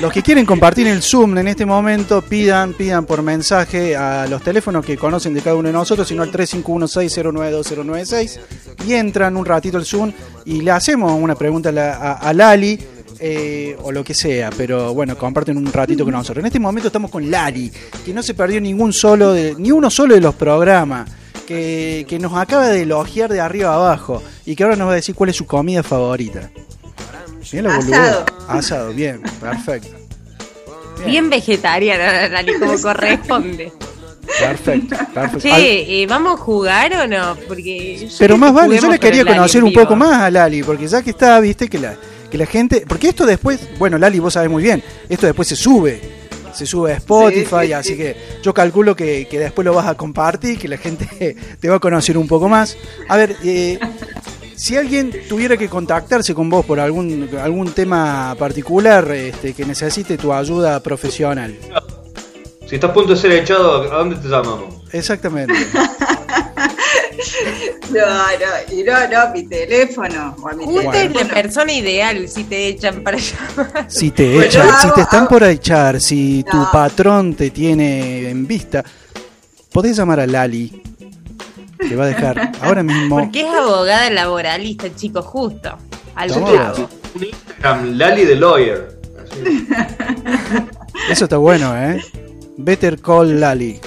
Los 0.00 0.12
que 0.12 0.22
quieren 0.22 0.44
compartir 0.44 0.86
el 0.86 1.02
Zoom 1.02 1.38
en 1.38 1.48
este 1.48 1.64
momento, 1.64 2.20
pidan, 2.22 2.74
pidan 2.74 3.06
por 3.06 3.22
mensaje 3.22 3.96
a 3.96 4.26
los 4.26 4.42
teléfonos 4.42 4.84
que 4.84 4.98
conocen 4.98 5.32
de 5.34 5.40
cada 5.40 5.56
uno 5.56 5.68
de 5.68 5.72
nosotros, 5.72 6.06
sino 6.08 6.22
al 6.22 6.30
3516092096 6.32 8.40
y 8.86 8.92
entran 8.94 9.36
un 9.36 9.46
ratito 9.46 9.78
al 9.78 9.84
Zoom 9.84 10.12
y 10.44 10.62
le 10.62 10.72
hacemos 10.72 11.12
una 11.12 11.34
pregunta 11.34 11.70
a, 11.70 12.32
Lali. 12.32 12.78
Eh, 13.24 13.76
o 13.80 13.92
lo 13.92 14.02
que 14.02 14.14
sea, 14.14 14.50
pero 14.56 14.94
bueno, 14.94 15.16
comparten 15.16 15.56
un 15.56 15.72
ratito 15.72 16.02
con 16.02 16.12
nosotros. 16.12 16.42
En 16.42 16.46
este 16.46 16.58
momento 16.58 16.88
estamos 16.88 17.08
con 17.08 17.30
Lali, 17.30 17.70
que 18.04 18.12
no 18.12 18.20
se 18.20 18.34
perdió 18.34 18.60
ningún 18.60 18.92
solo 18.92 19.32
de, 19.32 19.54
ni 19.56 19.70
uno 19.70 19.90
solo 19.90 20.16
de 20.16 20.20
los 20.20 20.34
programas 20.34 21.08
que, 21.46 22.18
nos 22.20 22.34
acaba 22.34 22.68
de 22.68 22.82
elogiar 22.82 23.32
de 23.32 23.40
arriba 23.40 23.70
a 23.70 23.74
abajo 23.74 24.22
y 24.44 24.56
que 24.56 24.62
ahora 24.62 24.76
nos 24.76 24.88
va 24.88 24.92
a 24.92 24.96
decir 24.96 25.14
cuál 25.14 25.30
es 25.30 25.36
su 25.36 25.46
comida 25.46 25.82
favorita. 25.82 26.50
Asado. 27.68 28.24
Asado, 28.48 28.92
bien, 28.92 29.20
perfecto. 29.40 29.88
Bien, 31.04 31.28
vegetariana, 31.28 32.30
como 32.58 32.78
corresponde. 32.82 33.72
Perfecto, 34.38 34.96
perfecto. 35.12 35.40
Sí, 35.40 36.06
¿vamos 36.08 36.40
a 36.40 36.42
jugar 36.42 36.94
o 36.94 37.06
no? 37.06 37.36
Porque 37.48 38.08
Pero 38.18 38.36
más 38.38 38.54
vale, 38.54 38.78
yo 38.78 38.90
le 38.90 38.98
quería 38.98 39.24
conocer 39.24 39.62
un 39.62 39.72
poco 39.72 39.96
más 39.96 40.22
a 40.22 40.30
Lali, 40.30 40.62
porque 40.62 40.86
ya 40.86 41.02
que 41.02 41.10
está, 41.10 41.38
viste, 41.40 41.68
que 41.68 41.78
la, 41.78 41.96
que 42.30 42.38
la 42.38 42.46
gente. 42.46 42.84
Porque 42.86 43.08
esto 43.08 43.26
después, 43.26 43.60
bueno, 43.78 43.98
Lali, 43.98 44.18
vos 44.20 44.32
sabés 44.32 44.50
muy 44.50 44.62
bien, 44.62 44.82
esto 45.08 45.26
después 45.26 45.48
se 45.48 45.56
sube. 45.56 46.21
Se 46.52 46.66
sube 46.66 46.92
a 46.92 46.96
Spotify, 46.96 47.72
así 47.72 47.96
que 47.96 48.16
yo 48.42 48.52
calculo 48.52 48.94
que, 48.94 49.26
que, 49.28 49.38
después 49.38 49.64
lo 49.64 49.74
vas 49.74 49.86
a 49.86 49.94
compartir, 49.94 50.58
que 50.58 50.68
la 50.68 50.76
gente 50.76 51.36
te 51.60 51.68
va 51.68 51.76
a 51.76 51.80
conocer 51.80 52.18
un 52.18 52.28
poco 52.28 52.48
más. 52.48 52.76
A 53.08 53.16
ver, 53.16 53.36
eh, 53.44 53.78
si 54.62 54.76
alguien 54.76 55.10
tuviera 55.28 55.56
que 55.56 55.68
contactarse 55.68 56.34
con 56.34 56.48
vos 56.48 56.64
por 56.64 56.78
algún, 56.78 57.28
algún 57.42 57.72
tema 57.72 58.36
particular 58.38 59.10
este, 59.10 59.54
que 59.54 59.64
necesite 59.64 60.16
tu 60.16 60.32
ayuda 60.32 60.80
profesional. 60.80 61.56
Si 62.66 62.76
estás 62.76 62.90
a 62.90 62.94
punto 62.94 63.12
de 63.12 63.18
ser 63.18 63.32
echado, 63.32 63.92
¿a 63.92 63.98
dónde 63.98 64.16
te 64.16 64.28
llamamos? 64.28 64.82
Exactamente. 64.92 65.54
no, 67.90 68.00
no, 68.00 68.74
y 68.76 68.82
no, 68.82 69.08
no, 69.08 69.32
mi 69.32 69.46
teléfono. 69.46 70.36
O 70.42 70.56
mi 70.56 70.64
Usted 70.64 71.10
es 71.10 71.14
la 71.14 71.34
persona 71.34 71.72
ideal 71.72 72.28
si 72.28 72.44
te 72.44 72.68
echan 72.68 73.02
para 73.02 73.18
llamar. 73.18 73.86
Si 73.88 74.10
te 74.10 74.46
echan, 74.46 74.68
si 74.80 74.90
te 74.92 75.00
están 75.02 75.28
por 75.28 75.42
echar, 75.44 76.00
si 76.00 76.44
tu 76.50 76.70
patrón 76.72 77.34
te 77.34 77.50
tiene 77.50 78.28
en 78.28 78.46
vista, 78.46 78.84
podés 79.72 79.96
llamar 79.96 80.20
a 80.20 80.26
Lali 80.26 80.82
te 81.88 81.96
va 81.96 82.04
a 82.04 82.08
dejar 82.08 82.52
ahora 82.60 82.82
mismo. 82.82 83.18
Porque 83.18 83.40
es 83.42 83.48
abogada 83.48 84.08
laboralista, 84.10 84.94
chicos, 84.94 85.24
justo. 85.24 85.76
Al 86.14 86.30
Un 86.32 87.24
Instagram, 87.24 87.96
Lali 87.96 88.26
the 88.26 88.36
Lawyer. 88.36 88.98
Eso 91.10 91.24
está 91.24 91.36
bueno, 91.38 91.76
¿eh? 91.76 92.02
Better 92.56 93.00
Call 93.00 93.40
Lali. 93.40 93.80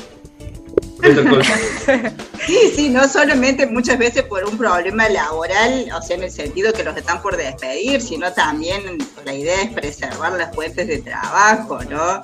Sí, 2.45 2.71
sí, 2.75 2.89
no 2.89 3.07
solamente 3.07 3.65
muchas 3.65 3.97
veces 3.97 4.23
por 4.23 4.45
un 4.45 4.57
problema 4.57 5.09
laboral, 5.09 5.87
o 5.95 6.01
sea, 6.01 6.15
en 6.15 6.23
el 6.23 6.31
sentido 6.31 6.71
que 6.73 6.83
los 6.83 6.95
están 6.95 7.21
por 7.21 7.37
despedir, 7.37 8.01
sino 8.01 8.31
también 8.33 8.99
la 9.25 9.33
idea 9.33 9.63
es 9.63 9.71
preservar 9.71 10.33
las 10.33 10.53
fuentes 10.53 10.87
de 10.87 10.99
trabajo, 10.99 11.79
¿no? 11.85 12.21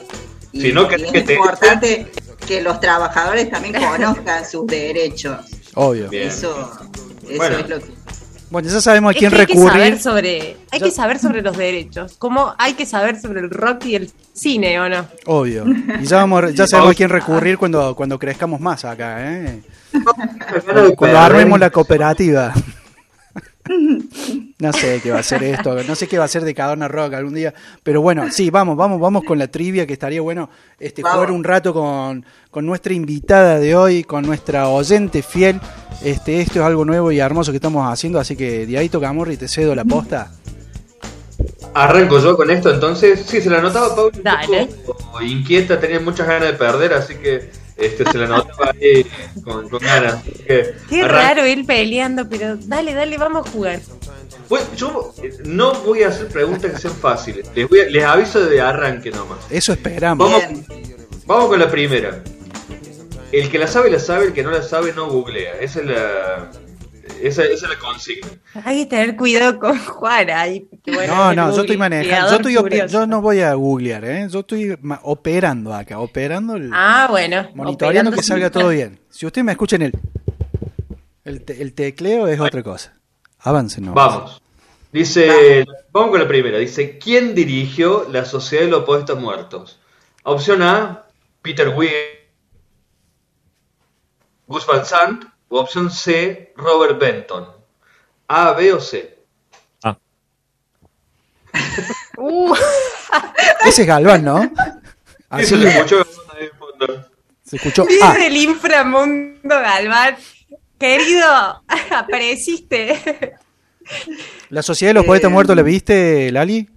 Y, 0.52 0.74
que, 0.74 0.96
es 1.14 1.30
importante 1.30 2.12
que 2.46 2.62
los 2.62 2.80
trabajadores 2.80 3.50
también 3.50 3.74
conozcan 3.74 4.46
sus 4.46 4.68
derechos. 4.68 5.40
Obvio. 5.76 6.10
Eso, 6.12 6.72
eso 7.28 7.44
es 7.44 7.70
lo 7.70 7.80
que... 7.80 8.02
Bueno, 8.52 8.68
ya 8.68 8.82
sabemos 8.82 9.16
a 9.16 9.18
quién 9.18 9.32
hay 9.34 9.46
recurrir. 9.46 9.72
Que 9.72 9.78
saber 9.78 10.00
sobre, 10.00 10.58
hay 10.72 10.80
que 10.82 10.92
saber 10.92 11.20
sobre 11.20 11.42
los 11.42 11.58
derechos, 11.58 12.18
como 12.18 12.54
hay 12.58 12.74
que 12.74 12.86
saber 12.86 13.20
sobre 13.20 13.40
el 13.40 13.50
rock 13.50 13.86
y 13.86 13.96
el 13.96 14.12
cine, 14.34 14.78
¿o 14.78 14.90
no? 14.90 15.08
Obvio. 15.26 15.64
Y 16.02 16.06
ya, 16.06 16.18
vamos, 16.18 16.54
ya 16.54 16.68
sabemos 16.68 16.92
a 16.92 16.96
quién 16.96 17.10
recurrir 17.10 17.58
cuando, 17.58 17.96
cuando 17.96 18.20
crezcamos 18.20 18.60
más 18.60 18.84
acá, 18.84 19.18
¿eh? 19.22 19.62
cuando 20.98 21.18
armemos 21.18 21.60
la 21.62 21.70
cooperativa. 21.70 22.54
No 24.60 24.74
sé 24.74 25.00
qué 25.02 25.12
va 25.12 25.20
a 25.20 25.24
ser 25.24 25.44
esto, 25.44 25.84
no 25.84 25.96
sé 25.96 26.08
qué 26.08 26.18
va 26.18 26.26
a 26.26 26.28
ser 26.28 26.44
de 26.44 26.54
Cadorna 26.54 26.88
Rock 26.88 27.14
algún 27.14 27.34
día, 27.34 27.54
pero 27.84 28.02
bueno, 28.02 28.30
sí, 28.32 28.50
vamos, 28.50 28.78
vamos, 28.78 29.00
vamos 29.00 29.24
con 29.24 29.40
la 29.40 29.48
trivia, 29.48 29.88
que 29.88 29.94
estaría 29.94 30.22
bueno 30.22 30.50
este 30.80 31.02
jugar 31.02 31.32
un 31.32 31.44
rato 31.44 31.74
con, 31.74 32.26
con 32.50 32.66
nuestra 32.66 32.94
invitada 32.94 33.60
de 33.60 33.76
hoy, 33.76 34.04
con 34.04 34.26
nuestra 34.26 34.68
oyente 34.70 35.22
fiel. 35.22 35.60
Este, 36.04 36.42
esto 36.42 36.60
es 36.60 36.66
algo 36.66 36.86
nuevo 36.86 37.12
y 37.12 37.20
hermoso 37.20 37.52
que 37.52 37.58
estamos 37.58 37.92
haciendo, 37.92 38.20
así 38.20 38.36
que 38.36 38.66
de 38.66 38.78
ahí 38.78 38.90
toca 38.90 39.14
y 39.32 39.38
te 39.38 39.48
cedo 39.48 39.76
la 39.76 39.86
posta. 39.86 40.32
Arranco 41.74 42.20
yo 42.20 42.36
con 42.36 42.50
esto, 42.52 42.74
entonces, 42.74 43.24
sí, 43.26 43.42
se 43.42 43.50
la 43.50 43.62
notaba 43.62 43.96
Paul 43.96 44.12
Dale. 44.24 44.68
inquieta, 45.24 45.80
tenía 45.80 46.00
muchas 46.00 46.28
ganas 46.28 46.52
de 46.52 46.54
perder, 46.54 46.94
así 46.94 47.16
que 47.16 47.50
este, 47.82 48.10
se 48.12 48.18
la 48.18 48.28
notaba 48.28 48.72
ahí 48.80 49.06
con, 49.44 49.68
ganas. 49.80 50.24
Qué 50.90 51.04
raro 51.04 51.46
ir 51.46 51.66
peleando, 51.66 52.28
pero 52.30 52.58
dale, 52.58 52.94
dale, 52.94 53.18
vamos 53.18 53.48
a 53.48 53.52
jugar. 53.52 53.80
Pues 54.48 54.64
yo 54.76 55.14
eh, 55.24 55.38
no 55.46 55.74
voy 55.82 56.04
a 56.04 56.10
hacer 56.10 56.28
preguntas 56.28 56.72
que 56.72 56.78
sean 56.78 56.94
fáciles. 56.94 57.48
Les, 57.56 57.68
voy 57.70 57.90
les 57.90 58.04
aviso 58.04 58.46
de 58.46 58.60
arranque 58.60 59.10
nomás. 59.12 59.40
Eso 59.50 59.74
esperamos. 59.74 60.30
Vamos, 60.30 60.66
vamos 61.26 61.48
con 61.48 61.60
la 61.60 61.72
primera. 61.72 62.22
El 63.32 63.50
que 63.50 63.58
la 63.58 63.68
sabe, 63.68 63.90
la 63.90 64.00
sabe. 64.00 64.26
El 64.26 64.34
que 64.34 64.44
no 64.44 64.52
la 64.52 64.62
sabe, 64.62 64.94
no 64.94 65.10
googlea. 65.10 65.54
Esa 65.62 65.80
es 65.80 65.86
la, 65.86 66.52
esa, 67.22 67.44
esa, 67.44 67.66
es 67.66 67.70
la 67.70 67.80
consigna. 67.80 68.28
Hay 68.66 68.84
que 68.84 68.90
tener 68.90 69.16
cuidado 69.16 69.60
con 69.60 69.78
Juan 69.78 70.30
ahí. 70.30 70.68
no, 70.86 71.34
no, 71.34 71.56
yo 71.56 71.62
estoy 71.62 71.78
manejando. 71.78 72.40
Yo, 72.50 72.66
estoy 72.66 72.90
yo 72.90 73.08
no 73.08 73.22
voy 73.22 73.42
a 73.42 73.54
googlear, 73.54 74.06
¿eh? 74.06 74.28
Yo 74.30 74.40
estoy 74.40 74.78
operando 75.04 75.74
acá, 75.74 76.00
operando. 76.00 76.56
El, 76.56 76.72
ah, 76.74 77.08
bueno. 77.10 77.50
Monitoreando 77.56 78.12
que 78.12 78.24
salga 78.24 78.50
todo 78.50 78.70
bien. 78.70 79.00
Si 79.10 79.26
usted 79.26 79.44
me 79.44 79.52
escucha 79.52 79.76
en 79.78 79.82
el. 79.84 79.94
El, 81.24 81.44
el 81.48 81.74
tecleo 81.74 82.28
es 82.28 82.40
otra 82.40 82.64
cosa. 82.64 82.94
Avance, 83.40 83.80
no. 83.80 83.94
Vamos. 83.94 84.42
Dice, 84.92 85.66
vamos 85.92 86.12
con 86.12 86.20
la 86.20 86.28
primera. 86.28 86.58
Dice, 86.58 86.98
¿quién 86.98 87.34
dirigió 87.34 88.08
la 88.12 88.26
Sociedad 88.26 88.66
de 88.66 88.72
los 88.72 88.84
Poetas 88.84 89.18
Muertos? 89.18 89.80
Opción 90.24 90.62
A, 90.62 91.06
Peter 91.42 91.70
Weir, 91.70 92.30
Gus 94.48 94.68
Van 94.68 94.86
Sant. 94.86 95.31
O 95.54 95.60
opción 95.60 95.92
C, 95.92 96.54
Robert 96.56 96.98
Benton. 96.98 97.46
A, 98.30 98.54
B 98.54 98.72
o 98.72 98.80
C. 98.80 99.20
A. 99.84 99.98
Uh. 102.18 102.54
Ese 103.66 103.82
es 103.82 103.88
Galván, 103.88 104.24
¿no? 104.24 104.50
Así 105.30 105.46
se 105.46 105.68
escuchó 105.68 106.06
ahí 106.38 106.48
fondo. 106.58 107.10
Se 107.44 107.56
escuchó. 107.58 107.86
Desde 107.86 108.28
el 108.28 108.38
inframundo, 108.38 109.50
Galván. 109.50 110.16
Querido, 110.80 111.64
apareciste. 111.96 113.36
¿La 114.50 114.62
Sociedad 114.62 114.92
de 114.92 115.00
los 115.00 115.06
Poetas 115.06 115.32
Muertos 115.32 115.56
la 115.56 115.64
viste, 115.64 116.32
Lali? 116.32 116.70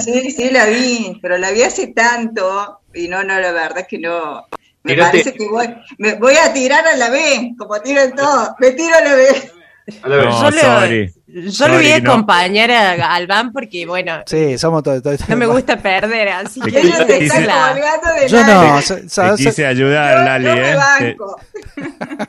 Sí, 0.00 0.30
sí, 0.30 0.50
la 0.50 0.66
vi, 0.66 1.18
pero 1.22 1.38
la 1.38 1.50
vi 1.52 1.62
hace 1.62 1.88
tanto 1.88 2.80
y 2.92 3.08
no, 3.08 3.24
no, 3.24 3.40
la 3.40 3.52
verdad 3.52 3.78
es 3.78 3.86
que 3.86 3.98
no. 3.98 4.46
Me 4.82 4.94
parece 4.94 5.34
que 5.34 5.48
voy, 5.48 5.66
me 5.98 6.14
voy 6.14 6.34
a 6.36 6.52
tirar 6.52 6.86
a 6.86 6.96
la 6.96 7.10
B, 7.10 7.54
como 7.58 7.80
tiran 7.80 8.14
todos. 8.14 8.50
Me 8.58 8.70
tiro 8.72 8.94
a 8.96 9.00
la 9.00 9.14
B. 9.14 9.52
yo, 10.04 10.50
le, 10.50 11.12
yo 11.50 11.68
le 11.68 11.76
voy 11.76 11.90
a 11.90 11.96
acompañar 11.96 12.70
a 12.70 12.96
Galván 12.96 13.52
porque, 13.52 13.86
bueno, 13.86 14.22
sí, 14.26 14.58
somos 14.58 14.82
todos, 14.82 15.02
no 15.28 15.36
me 15.36 15.46
gusta 15.46 15.78
perder, 15.78 16.28
así 16.28 16.60
que 16.60 16.70
yo 16.70 17.06
quise, 17.06 17.06
de 17.06 18.28
yo 18.28 18.44
no, 18.44 18.80
te 19.36 19.44
quise 19.44 19.66
ayudar, 19.66 20.24
Lali, 20.24 20.48
¿eh? 20.48 21.16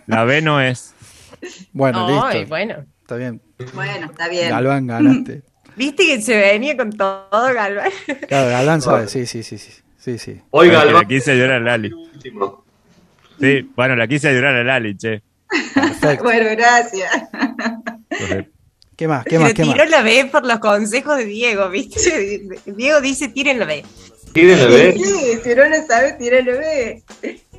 La 0.08 0.24
B 0.24 0.42
no 0.42 0.62
es. 0.62 0.94
Bueno, 1.74 2.06
oh, 2.06 2.30
listo. 2.30 2.50
Bueno. 2.50 2.86
Está 3.02 3.16
bien. 3.16 3.42
Bueno, 3.74 4.08
está 4.12 4.28
bien. 4.28 4.50
Galván, 4.50 4.88
ganaste. 4.88 5.42
Viste 5.76 6.06
que 6.06 6.22
se 6.22 6.38
venía 6.38 6.76
con 6.76 6.92
todo 6.92 7.30
Galván. 7.32 7.90
Claro, 8.28 8.50
Galván 8.50 8.82
sabe, 8.82 9.08
sí, 9.08 9.26
sí, 9.26 9.44
sí, 9.44 9.58
sí. 9.58 9.72
Sí, 10.00 10.18
sí. 10.18 10.42
Oiga. 10.52 10.86
La 10.86 11.06
quise 11.06 11.32
ayudar 11.32 11.52
a 11.52 11.60
Lali. 11.60 11.92
Sí, 13.40 13.70
bueno, 13.76 13.96
la 13.96 14.08
quise 14.08 14.30
ayudar 14.30 14.56
a 14.56 14.64
Lali, 14.64 14.98
che. 14.98 15.22
Perfecto. 15.74 16.24
bueno, 16.24 16.50
gracias. 16.52 17.12
¿Qué 18.96 19.08
más? 19.08 19.26
¿Qué 19.26 19.40
más? 19.40 19.54
¿Qué 19.54 19.64
tiró 19.64 19.86
la 19.86 20.02
B 20.02 20.30
por 20.32 20.46
los 20.46 20.60
consejos 20.60 21.18
de 21.18 21.26
Diego, 21.26 21.70
¿viste? 21.70 22.42
Diego 22.66 23.02
dice 23.02 23.30
tiren 23.30 23.60
la 23.60 23.66
B. 23.66 23.84
Tiren 24.34 24.60
la 24.60 24.66
B. 24.68 24.94
Sí, 24.94 25.40
si 25.44 25.56
no 25.56 25.68
lo 25.68 25.88
sabe, 25.88 26.14
tiren 26.14 26.46
la 26.46 26.52
B. 26.54 27.04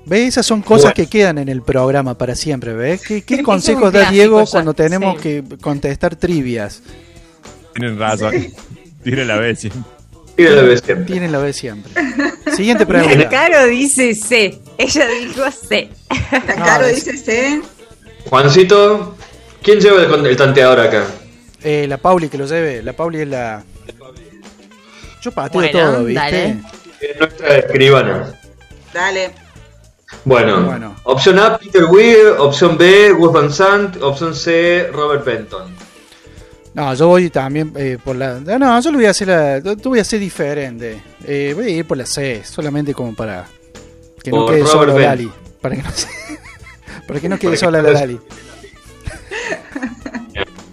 ¿Ves? 0.07 0.29
Esas 0.29 0.47
son 0.47 0.63
cosas 0.63 0.95
que 0.95 1.07
quedan 1.07 1.39
en 1.39 1.49
el 1.49 1.63
programa 1.63 2.17
para 2.17 2.35
siempre, 2.35 2.73
¿ves? 2.73 3.03
¿Qué, 3.03 3.23
qué 3.23 3.43
consejos 3.43 3.93
da 3.93 4.11
Diego 4.11 4.45
cuando 4.47 4.73
tenemos 4.73 5.21
que 5.21 5.45
contestar 5.61 6.17
trivias? 6.17 6.83
Tienen 7.75 7.99
razón. 7.99 8.35
Tiren 9.03 9.29
la 9.29 9.37
B 9.37 9.55
siempre. 9.57 10.00
Tienen 10.41 10.57
la 10.57 10.63
B 10.63 10.77
siempre. 10.79 11.07
Tienen 11.07 11.33
la 11.33 11.39
B 11.39 11.53
siempre. 11.53 11.93
Siguiente 12.57 12.87
pregunta. 12.87 13.29
Caro 13.29 13.67
dice 13.67 14.15
C. 14.15 14.59
Ella 14.79 15.07
dijo 15.09 15.51
C. 15.51 15.91
Caro 16.57 16.87
dice 16.87 17.17
C. 17.17 17.63
Juancito, 18.29 19.17
¿quién 19.63 19.81
lleva 19.81 20.03
el, 20.03 20.37
tanteador 20.37 20.81
acá? 20.81 21.05
Eh, 21.63 21.87
la 21.89 21.99
Pauli 21.99 22.29
que 22.29 22.39
lo 22.39 22.47
lleve. 22.47 22.83
La 22.83 22.93
Pauli 22.93 23.21
es 23.21 23.29
la. 23.29 23.65
Yo 25.23 25.33
pateo 25.33 25.61
bueno, 25.61 25.79
todo, 25.79 26.05
¿viste? 26.05 26.21
Dale. 26.21 26.57
Es 27.01 27.19
nuestra 27.19 27.59
escribana. 27.59 28.41
Dale. 28.93 29.31
Bueno, 30.25 30.97
opción 31.05 31.39
A, 31.39 31.57
Peter 31.57 31.85
Weir, 31.85 32.35
opción 32.39 32.77
B, 32.77 33.13
Gus 33.13 33.33
Van 33.33 33.53
Sant, 33.53 34.03
opción 34.03 34.35
C, 34.35 34.89
Robert 34.93 35.25
Benton. 35.25 35.75
No, 36.73 36.95
yo 36.95 37.09
voy 37.09 37.31
también 37.31 37.73
eh, 37.77 37.99
por 38.03 38.17
la. 38.17 38.39
No, 38.41 38.81
yo 38.81 38.91
lo 38.93 38.99
voy 38.99 39.07
a 39.07 39.11
hacer 39.11 39.29
la, 39.29 39.59
yo 39.59 39.77
voy 39.91 39.99
a 39.99 40.03
hacer 40.03 40.21
diferente. 40.21 41.01
Eh, 41.27 41.53
voy 41.55 41.65
a 41.65 41.69
ir 41.71 41.87
por 41.87 41.97
la 41.97 42.07
C, 42.07 42.43
solamente 42.45 42.95
como 42.95 43.15
para 43.15 43.47
que 44.23 44.31
no 44.31 44.47
quede 44.47 44.67
solo 44.67 44.99
Lali. 44.99 45.31
Para 45.61 45.77
que 45.77 45.83
no, 45.83 45.89
para 47.09 47.21
que 47.21 47.29
no 47.29 47.39
quede 47.39 47.57
sola 47.57 47.83
la 47.83 47.93
Lali. 47.93 48.21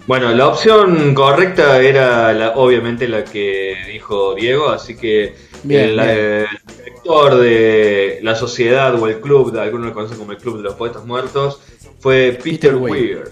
Bueno, 0.06 0.32
la 0.32 0.46
opción 0.48 1.14
correcta 1.14 1.82
era 1.82 2.32
la, 2.32 2.52
obviamente 2.52 3.06
la 3.08 3.24
que 3.24 3.76
dijo 3.92 4.34
Diego, 4.34 4.70
así 4.70 4.96
que 4.96 5.34
el, 5.68 5.96
director 5.98 7.36
de 7.36 8.18
la 8.22 8.34
sociedad 8.34 8.94
o 8.94 9.06
el 9.06 9.20
club, 9.20 9.52
de 9.52 9.60
algunos 9.60 9.88
lo 9.88 9.92
conocen 9.92 10.16
como 10.16 10.32
el 10.32 10.38
club 10.38 10.56
de 10.56 10.62
los 10.62 10.76
poetas 10.76 11.04
muertos, 11.04 11.60
fue 11.98 12.38
Peter, 12.42 12.74
Weir. 12.76 13.24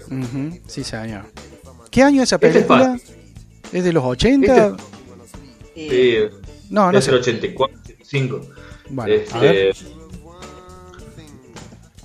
Sí, 0.67 0.83
señor. 0.83 1.23
¿Qué 1.97 2.03
año 2.03 2.21
es 2.21 2.29
esa 2.29 2.35
este 2.35 2.49
película? 2.49 2.95
es, 3.73 3.83
de 3.83 3.91
los 3.91 4.03
80? 4.03 4.77
Este 5.75 6.29
sí, 6.29 6.37
no, 6.69 6.91
no 6.91 6.97
es 6.99 7.07
el 7.07 7.15
84, 7.15 7.75
85. 7.85 8.41
Bueno, 8.91 9.13
este... 9.15 9.71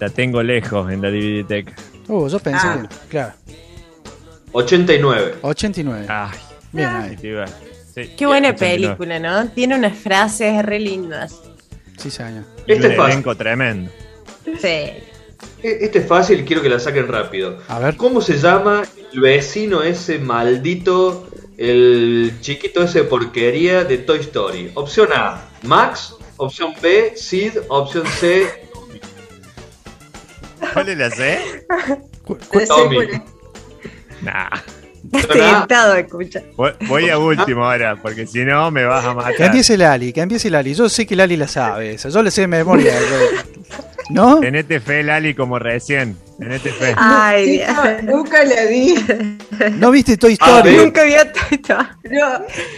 La 0.00 0.08
tengo 0.08 0.42
lejos 0.42 0.90
en 0.90 1.02
la 1.02 1.11
DVD 1.11 1.46
Tech. 1.46 1.75
Oh, 2.08 2.26
yo 2.26 2.38
pensé, 2.38 2.66
ah. 2.66 2.88
claro. 3.11 3.34
89. 4.52 5.34
89. 5.42 6.06
Ay, 6.08 6.38
bien 6.72 6.88
ahí. 6.88 7.16
Qué 8.16 8.25
buena 8.25 8.56
película, 8.56 9.18
¿no? 9.18 9.50
Tiene 9.50 9.76
unas 9.76 9.99
frases 9.99 10.64
re 10.64 10.80
lindas. 10.80 11.38
Sí, 11.99 12.11
señor. 12.11 12.44
Este 12.66 12.92
es 12.92 12.96
fácil. 12.96 13.37
tremendo. 13.37 13.90
Sí. 14.58 14.68
E, 14.68 15.04
este 15.62 15.99
es 15.99 16.06
fácil, 16.06 16.46
quiero 16.46 16.62
que 16.62 16.70
la 16.70 16.80
saquen 16.80 17.08
rápido. 17.08 17.58
A 17.68 17.78
ver. 17.78 17.99
¿Cómo 17.99 18.22
se 18.22 18.38
llama 18.38 18.84
el 19.12 19.21
vecino 19.21 19.83
ese 19.83 20.19
maldito, 20.19 21.28
el 21.57 22.33
chiquito 22.40 22.83
ese 22.85 23.04
porquería 23.04 23.85
de 23.85 23.99
Toy 23.99 24.21
Story? 24.21 24.71
Opción 24.75 25.09
A, 25.14 25.49
Max. 25.62 26.16
Opción 26.38 26.75
B, 26.83 27.12
Sid. 27.14 27.59
Opción 27.69 28.04
C, 28.19 28.62
¿Cuál 30.73 30.88
es 30.88 30.99
la 30.99 31.11
C? 31.11 31.38
Tommy. 32.66 33.07
Nah. 34.23 34.49
Estoy 35.12 35.40
escucha. 35.99 36.42
Voy, 36.57 37.11
a 37.11 37.19
último 37.19 37.64
ahora, 37.64 37.97
porque 38.00 38.26
si 38.26 38.45
no 38.45 38.71
me 38.71 38.85
vas 38.85 39.04
a 39.04 39.14
matar. 39.14 39.35
Que 39.35 39.47
empiece 39.47 39.76
Lali, 39.76 40.12
que 40.12 40.21
empiece 40.21 40.49
Lali. 40.49 40.75
Yo 40.75 40.88
sé 40.88 41.07
que 41.07 41.16
Lali 41.16 41.37
la 41.37 41.49
sabe 41.49 41.95
esa. 41.95 42.09
Yo 42.09 42.23
le 42.23 42.31
sé 42.31 42.42
de 42.42 42.47
memoria. 42.47 42.95
¿No? 44.11 44.40
Tenete 44.40 44.81
fe, 44.81 45.02
Lali, 45.02 45.35
como 45.35 45.59
recién. 45.59 46.16
Tenete 46.42 46.72
fe. 46.72 46.92
Ay, 46.96 47.62
nunca 48.02 48.42
le 48.42 48.66
vi. 48.66 48.94
¿No 49.78 49.92
viste 49.92 50.16
Toy 50.16 50.32
Story? 50.32 50.76
nunca 50.76 51.04
vi 51.04 51.14
a 51.14 51.32
Toy 51.32 51.42
Story. 51.52 51.88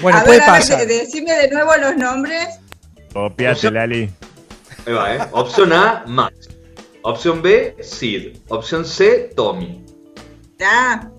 Bueno, 0.02 0.22
puede 0.24 0.40
pasar. 0.40 0.86
decime 0.86 1.32
de 1.32 1.50
nuevo 1.50 1.74
los 1.80 1.96
nombres. 1.96 2.60
Copiate, 3.12 3.70
Lali. 3.70 4.10
Ahí 4.86 4.92
va, 4.92 5.14
¿eh? 5.14 5.18
Opción 5.32 5.72
A, 5.72 6.04
Max. 6.06 6.50
Opción 7.02 7.40
B, 7.40 7.74
Sid. 7.80 8.36
Opción 8.48 8.84
C, 8.84 9.30
Tommy. 9.34 9.82
Ya. 10.58 11.10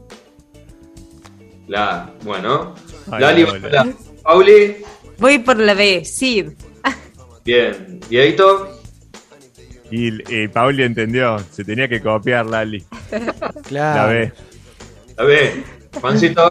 La, 1.68 2.14
bueno. 2.22 2.76
Lali, 3.08 3.46
la. 3.72 3.88
Pauli. 4.22 4.84
Voy 5.18 5.40
por 5.40 5.58
la 5.58 5.74
B, 5.74 6.06
Sid. 6.06 6.52
Bien. 7.44 8.00
¿Dieguito? 8.08 8.75
Y, 9.98 10.48
Pauli 10.50 10.84
entendió, 10.84 11.40
se 11.52 11.64
tenía 11.64 11.88
que 11.88 12.02
copiar 12.02 12.46
Lali. 12.46 12.84
Claro. 13.64 14.02
La 14.02 14.08
B. 14.08 14.34
La 15.18 15.24
B. 15.24 15.64
Juancito. 16.02 16.50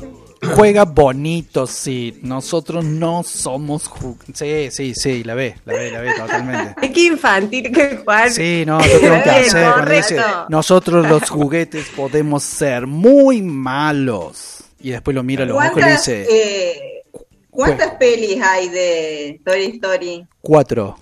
Juega 0.54 0.84
bonito, 0.84 1.66
sí. 1.66 2.18
Nosotros 2.22 2.84
no 2.84 3.22
somos. 3.22 3.90
Sí, 4.32 4.70
sí, 4.70 4.94
sí, 4.94 5.24
la 5.24 5.34
ve, 5.34 5.56
la 5.64 5.74
ve, 5.74 5.90
la 5.90 6.00
ve 6.00 6.12
totalmente. 6.14 6.92
Qué 6.92 7.06
infantil 7.06 7.72
que 7.72 7.98
Juan. 8.04 8.30
Sí, 8.30 8.64
no, 8.66 8.80
yo 8.84 9.00
tengo 9.00 9.22
que 9.22 9.30
hacer. 9.98 10.22
nosotros 10.48 11.08
los 11.08 11.28
juguetes 11.28 11.88
podemos 11.96 12.42
ser 12.42 12.86
muy 12.86 13.42
malos. 13.42 14.64
Y 14.80 14.90
después 14.90 15.14
lo 15.14 15.22
mira 15.22 15.44
a 15.44 15.46
los 15.46 15.56
ojos 15.56 15.82
y 15.82 15.90
dice. 15.90 16.26
Eh, 16.28 17.02
¿Cuántas 17.50 17.94
pelis 17.94 18.42
hay 18.42 18.68
de 18.68 19.40
Toy 19.44 19.66
Story? 19.66 20.26
Cuatro. 20.40 20.96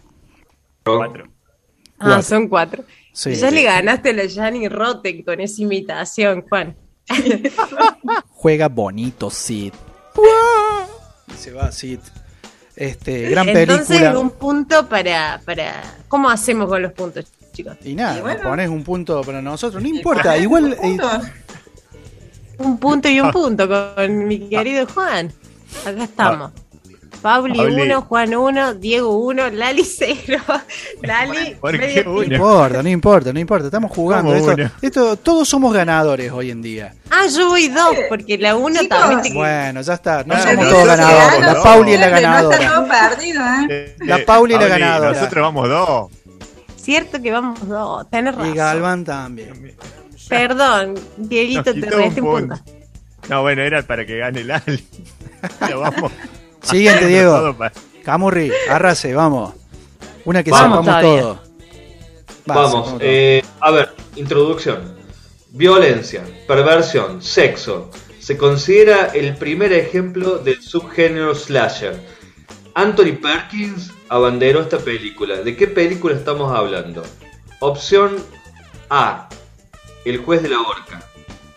Cuatro. 0.85 1.32
Ah, 2.03 2.23
son 2.23 2.49
cuatro. 2.49 2.85
ya 3.15 3.51
le 3.51 3.63
ganaste 3.63 4.11
a 4.11 4.13
la 4.13 4.23
Jani 4.29 4.69
Rotten 4.69 5.23
con 5.23 5.41
esa 5.41 5.63
imitación, 5.63 6.43
Juan. 6.49 6.77
Juega 8.31 8.69
bonito, 8.69 9.31
Sid. 9.31 9.73
Se 11.37 11.53
va 11.53 11.71
Sid. 11.73 12.01
Este, 12.75 13.29
gran 13.31 13.49
Entonces, 13.49 13.87
película. 13.89 14.19
un 14.19 14.31
punto 14.31 14.89
para, 14.89 15.41
para. 15.45 15.83
¿Cómo 16.09 16.31
hacemos 16.31 16.69
con 16.69 16.83
los 16.83 16.93
puntos, 16.93 17.27
chicos? 17.53 17.77
Y 17.85 17.95
nada, 17.95 18.43
pones 18.43 18.69
un 18.69 18.83
punto 18.83 19.21
para 19.23 19.43
nosotros, 19.43 19.83
no 19.83 19.89
importa. 19.89 20.37
Igual. 20.39 20.77
Eh, 20.83 20.99
un 22.59 22.79
punto 22.79 23.09
y 23.09 23.21
un 23.21 23.31
punto 23.31 23.69
con 23.69 24.27
mi 24.27 24.49
querido 24.49 24.87
Juan. 24.87 25.33
Acá 25.87 26.05
estamos. 26.05 26.53
Pauli 27.23 27.59
1, 27.59 28.03
Juan 28.03 28.35
1, 28.35 28.75
Diego 28.75 29.17
1, 29.17 29.51
Lali 29.51 29.85
0. 29.85 30.43
Lali. 31.03 31.55
¿Por 31.55 31.79
qué 31.79 32.05
No 32.05 32.23
importa, 32.23 32.83
no 32.83 32.89
importa, 32.89 33.33
no 33.33 33.39
importa. 33.39 33.67
Estamos 33.67 33.93
jugando. 33.93 34.35
Esto, 34.35 34.57
esto, 34.83 35.17
todos 35.17 35.49
somos 35.49 35.73
ganadores 35.73 36.33
hoy 36.33 36.51
en 36.51 36.61
día. 36.61 36.95
Ah, 37.11 37.27
yo 37.27 37.49
voy 37.49 37.69
dos, 37.69 37.97
porque 38.09 38.37
la 38.39 38.57
1 38.57 38.89
también. 38.89 39.35
Bueno, 39.35 39.81
ya 39.83 39.95
está. 39.95 40.25
No 40.25 40.37
somos 40.37 40.69
todos 40.69 40.87
ganadores. 40.87 41.41
La 41.41 41.63
Pauli 41.63 41.93
es 41.93 42.01
la 42.01 42.09
ganadora. 42.09 42.89
perdido, 42.89 43.43
¿eh? 43.71 43.97
La 44.01 44.25
Pauli 44.25 44.55
es 44.55 44.61
la 44.61 44.69
ganadora. 44.69 45.13
Nosotros 45.13 45.43
vamos 45.43 45.69
dos. 45.69 46.11
Cierto 46.77 47.23
que 47.23 47.31
vamos 47.31 47.69
dos. 47.69 48.11
Tenés 48.11 48.35
razón. 48.35 48.53
Y 48.53 48.57
Galvan 48.57 49.05
también. 49.05 49.77
Perdón, 50.29 50.95
Dieguito, 51.17 51.73
te 51.73 51.89
resté 51.89 52.21
un 52.21 52.49
punto. 52.49 52.61
No, 53.29 53.43
bueno, 53.43 53.63
era 53.63 53.83
para 53.83 54.05
que 54.05 54.19
gane 54.19 54.43
Lali. 54.43 54.85
vamos. 55.61 56.11
Siguiente, 56.63 57.07
Diego. 57.09 57.57
Camurri, 58.05 58.51
arrase, 58.69 59.15
vamos. 59.15 59.55
Una 60.25 60.43
que 60.43 60.51
vamos, 60.51 60.85
sepamos 60.85 61.03
todo. 61.03 61.43
vamos, 62.47 62.95
eh, 63.01 63.43
a 63.61 63.71
ver, 63.71 63.95
introducción. 64.17 64.97
Violencia, 65.51 66.23
perversión, 66.47 67.23
sexo. 67.23 67.91
Se 68.19 68.37
considera 68.37 69.07
el 69.07 69.37
primer 69.37 69.73
ejemplo 69.73 70.39
del 70.39 70.63
subgénero 70.63 71.35
slasher. 71.35 72.01
Anthony 72.75 73.17
Perkins 73.21 73.91
abanderó 74.09 74.61
esta 74.61 74.79
película. 74.79 75.37
¿De 75.37 75.57
qué 75.57 75.67
película 75.67 76.15
estamos 76.15 76.57
hablando? 76.57 77.03
Opción 77.61 78.17
A, 78.89 79.29
El 80.05 80.19
juez 80.19 80.43
de 80.43 80.49
la 80.49 80.61
horca. 80.61 81.03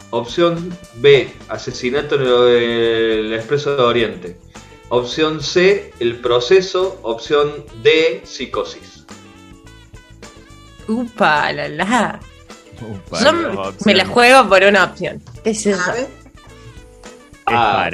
Opción 0.09 0.75
B, 0.95 1.31
Asesinato 1.49 2.15
en 2.15 2.61
el 2.61 3.33
Expreso 3.33 3.75
de 3.75 3.83
Oriente. 3.83 4.37
Opción 4.89 5.41
C, 5.41 5.93
el 5.99 6.17
proceso. 6.17 6.99
Opción 7.01 7.65
D, 7.83 8.21
psicosis. 8.23 9.05
Upa, 10.87 11.51
la 11.51 11.67
la. 11.69 12.19
Yo 13.23 13.33
me 13.85 13.95
la 13.95 14.05
juego 14.05 14.47
por 14.47 14.63
una 14.63 14.83
opción. 14.83 15.21
¿Qué 15.43 15.51
es 15.51 15.65
eso? 15.65 15.91
A, 17.45 17.89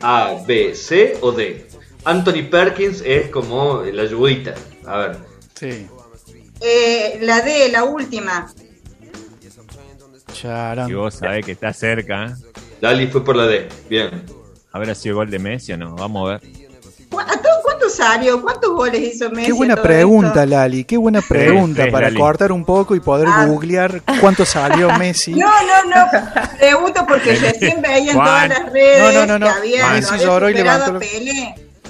A, 0.00 0.34
B, 0.46 0.74
C 0.74 1.18
o 1.20 1.32
D. 1.32 1.66
Anthony 2.04 2.48
Perkins 2.50 3.02
es 3.04 3.30
como 3.30 3.82
la 3.82 4.02
ayudita. 4.02 4.54
A 4.86 4.98
ver. 4.98 5.16
Sí. 5.54 5.86
Eh, 6.60 7.18
la 7.22 7.40
D, 7.40 7.68
la 7.70 7.84
última. 7.84 8.52
Y 10.88 10.92
vos 10.92 11.14
sabés 11.14 11.44
que 11.44 11.52
está 11.52 11.72
cerca. 11.72 12.36
Dali 12.80 13.06
fue 13.06 13.24
por 13.24 13.36
la 13.36 13.46
D. 13.46 13.68
Bien. 13.88 14.24
¿Habrá 14.74 14.92
sido 14.96 15.14
gol 15.14 15.30
de 15.30 15.38
Messi 15.38 15.72
o 15.72 15.76
no? 15.76 15.94
Vamos 15.94 16.28
a 16.28 16.32
ver. 16.32 16.40
¿Cuántos 17.08 17.94
salió? 17.94 18.42
¿Cuántos 18.42 18.72
goles 18.72 19.14
hizo 19.14 19.30
Messi? 19.30 19.46
Qué 19.46 19.52
buena 19.52 19.80
pregunta, 19.80 20.44
Lali. 20.44 20.82
Qué 20.82 20.96
buena 20.96 21.20
pregunta 21.22 21.86
para 21.92 22.12
cortar 22.12 22.50
un 22.50 22.64
poco 22.64 22.96
y 22.96 23.00
poder 23.00 23.28
ah. 23.30 23.46
googlear 23.46 24.02
cuánto 24.20 24.44
salió 24.44 24.90
Messi. 24.98 25.32
No, 25.34 25.46
no, 25.46 25.94
no. 25.94 26.06
Pregunto 26.58 27.06
porque 27.06 27.36
recién 27.36 27.80
veía 27.82 28.10
en 28.10 28.18
todas 28.18 28.48
las 28.48 28.72
redes 28.72 29.14
no, 29.14 29.26
no, 29.26 29.38
no, 29.38 29.46
que 29.46 29.52
había, 29.52 29.90
Messi 29.90 30.18
lloró 30.18 30.50
y 30.50 30.54
levantó. 30.54 30.98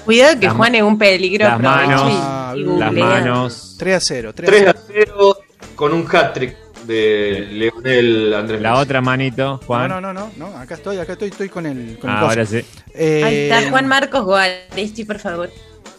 Cuidado 0.05 0.39
que 0.39 0.49
Juan 0.51 0.75
es 0.75 0.83
un 0.83 0.99
peligro. 0.99 1.49
Las 1.49 1.61
manos. 1.61 2.55
las 2.79 2.93
manos. 2.93 3.77
3 3.79 3.97
a 3.97 4.01
0. 4.01 4.33
3 4.35 4.69
a 4.69 4.75
0 4.89 5.39
con 5.75 5.95
un 5.95 6.07
hat-trick 6.07 6.64
de 6.87 7.49
Leonel 7.51 8.35
Andrés. 8.35 8.61
La 8.61 8.79
otra 8.79 9.01
manito, 9.01 9.61
Juan. 9.67 9.89
No, 9.89 10.01
no, 10.01 10.13
no, 10.13 10.31
no, 10.37 10.47
acá 10.57 10.75
estoy, 10.75 10.99
acá 10.99 11.13
estoy, 11.13 11.29
estoy 11.29 11.49
con 11.49 11.67
el. 11.67 11.99
Con 11.99 12.11
ah, 12.11 12.21
ahora 12.21 12.45
sí. 12.47 12.65
Eh, 12.95 13.23
Ahí 13.25 13.37
está 13.37 13.71
Juan 13.71 13.87
Marcos 13.87 14.25
Guaresti, 14.25 15.05
por 15.05 15.19
favor. 15.19 15.51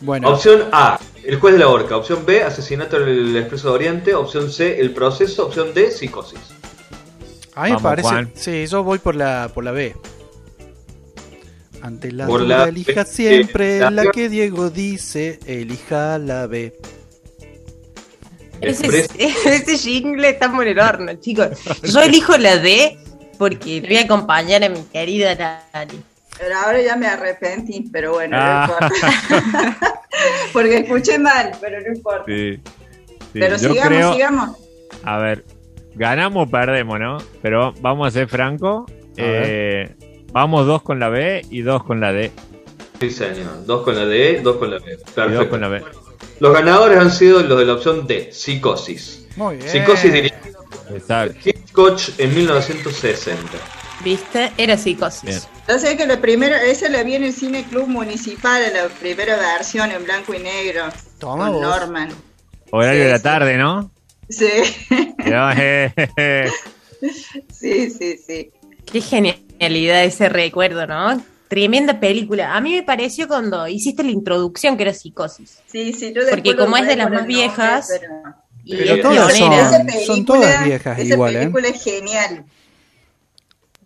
Bueno. 0.02 0.30
Opción 0.30 0.64
A, 0.72 1.00
el 1.24 1.40
juez 1.40 1.54
de 1.54 1.60
la 1.60 1.68
horca. 1.68 1.98
Opción 1.98 2.26
B, 2.26 2.44
asesinato 2.44 2.98
en 3.02 3.08
el 3.08 3.38
Expreso 3.38 3.70
de 3.70 3.76
Oriente. 3.76 4.14
Opción 4.14 4.52
C, 4.52 4.80
el 4.80 4.92
proceso. 4.92 5.48
Opción 5.48 5.74
D, 5.74 5.92
psicosis. 5.92 6.40
A 7.56 7.66
mí 7.66 7.72
me 7.72 7.80
parece. 7.80 8.28
Sí, 8.36 8.68
yo 8.68 8.84
voy 8.84 9.00
por 9.00 9.16
la, 9.16 9.50
por 9.54 9.64
la 9.64 9.72
B. 9.72 9.96
Ante 11.82 12.12
la 12.12 12.26
duda, 12.26 12.68
elija 12.68 13.06
siempre 13.06 13.80
la 13.92 14.06
que 14.12 14.28
Diego 14.28 14.70
dice, 14.70 15.40
elija 15.46 16.18
la 16.18 16.48
B. 16.48 16.74
Ese, 18.62 19.08
ese 19.18 19.78
jingle 19.78 20.30
está 20.30 20.46
en 20.46 20.68
el 20.68 20.80
horno, 20.80 21.14
chicos. 21.16 21.50
Yo 21.84 22.02
elijo 22.02 22.38
la 22.38 22.58
D 22.58 22.98
porque 23.38 23.82
voy 23.82 23.98
a 23.98 24.02
acompañar 24.02 24.64
a 24.64 24.70
mi 24.70 24.82
querida 24.84 25.36
Lali. 25.74 26.02
Pero 26.38 26.58
ahora 26.58 26.82
ya 26.82 26.96
me 26.96 27.08
arrepentí, 27.08 27.90
pero 27.92 28.14
bueno, 28.14 28.38
no 28.38 28.44
ah. 28.44 28.68
importa. 28.70 30.02
porque 30.54 30.78
escuché 30.80 31.18
mal, 31.18 31.52
pero 31.62 31.80
no 31.80 31.96
importa. 31.96 32.26
Sí, 32.26 32.60
pero 33.34 33.58
sigamos, 33.58 34.16
sigamos. 34.16 34.58
A 35.04 35.18
ver, 35.18 35.46
ganamos 35.94 36.48
o 36.48 36.52
perdemos, 36.52 37.00
¿no? 37.00 37.18
Pero 37.42 37.74
vamos 37.80 38.08
a 38.08 38.12
ser 38.12 38.28
franco. 38.28 38.86
Eh, 39.16 39.96
vamos 40.34 40.66
dos 40.66 40.82
con 40.82 41.00
la 41.00 41.08
B 41.08 41.46
y 41.50 41.62
dos 41.62 41.84
con 41.84 42.02
la 42.02 42.12
D. 42.12 42.32
Sí, 43.00 43.12
señor. 43.12 43.66
Dos 43.66 43.84
con 43.84 43.96
la 43.96 44.06
D, 44.06 44.42
dos 44.42 44.58
con 44.58 44.72
la 44.72 44.80
B. 44.80 44.98
Perfecto. 45.16 45.50
con 45.50 45.62
la 45.62 45.68
B. 45.70 45.84
Los 46.40 46.54
ganadores 46.54 46.98
han 46.98 47.12
sido 47.12 47.42
los 47.42 47.58
de 47.58 47.66
la 47.66 47.74
opción 47.74 48.08
D, 48.08 48.32
Psicosis. 48.32 49.26
Muy 49.36 49.58
bien. 49.58 49.70
Psicosis 49.70 50.14
dirigido 50.14 50.46
Exacto. 50.94 51.38
Hitchcock 51.44 52.00
en 52.18 52.36
1960. 52.36 53.52
¿Viste? 54.04 54.52
Era 54.58 54.78
Psicosis. 54.78 55.48
Yo 55.68 55.80
sé 55.80 55.98
que 55.98 56.06
la 56.06 56.22
primera, 56.22 56.64
ese 56.64 56.90
la 56.90 57.04
vi 57.04 57.16
en 57.16 57.24
el 57.24 57.34
Cine 57.34 57.64
Club 57.64 57.88
Municipal, 57.88 58.62
la 58.74 58.88
primera 58.88 59.36
versión 59.38 59.90
en 59.92 60.04
blanco 60.04 60.34
y 60.34 60.40
negro. 60.40 60.84
Toma 61.20 61.52
con 61.52 61.62
Norman. 61.62 62.10
Horario 62.72 63.06
de 63.06 63.12
la 63.12 63.22
tarde, 63.22 63.58
¿no? 63.58 63.92
Sí. 64.30 64.48
sí, 67.52 67.90
sí, 67.90 68.18
sí. 68.18 68.52
Qué 68.86 69.02
genialidad 69.02 70.04
ese 70.04 70.30
recuerdo, 70.30 70.86
¿no? 70.86 71.24
Tremenda 71.56 71.98
película. 72.02 72.54
A 72.54 72.60
mí 72.60 72.74
me 72.74 72.84
pareció 72.84 73.30
cuando 73.30 73.66
hiciste 73.66 74.04
la 74.04 74.12
introducción 74.12 74.76
que 74.76 74.84
era 74.84 74.94
psicosis. 74.94 75.62
Sí, 75.68 75.94
sí, 75.94 76.12
yo 76.14 76.24
Porque 76.30 76.54
como 76.54 76.76
es 76.76 76.86
de 76.86 76.98
las 76.98 77.10
más 77.10 77.26
viejas. 77.26 77.90
Y 78.66 78.76
pero 78.76 79.02
todas 79.02 79.38
son, 80.06 80.26
todas 80.26 80.66
viejas 80.66 81.00
igual, 81.00 81.34
¿eh? 81.34 81.40
película 81.40 81.68
es 81.70 81.82
genial. 81.82 82.44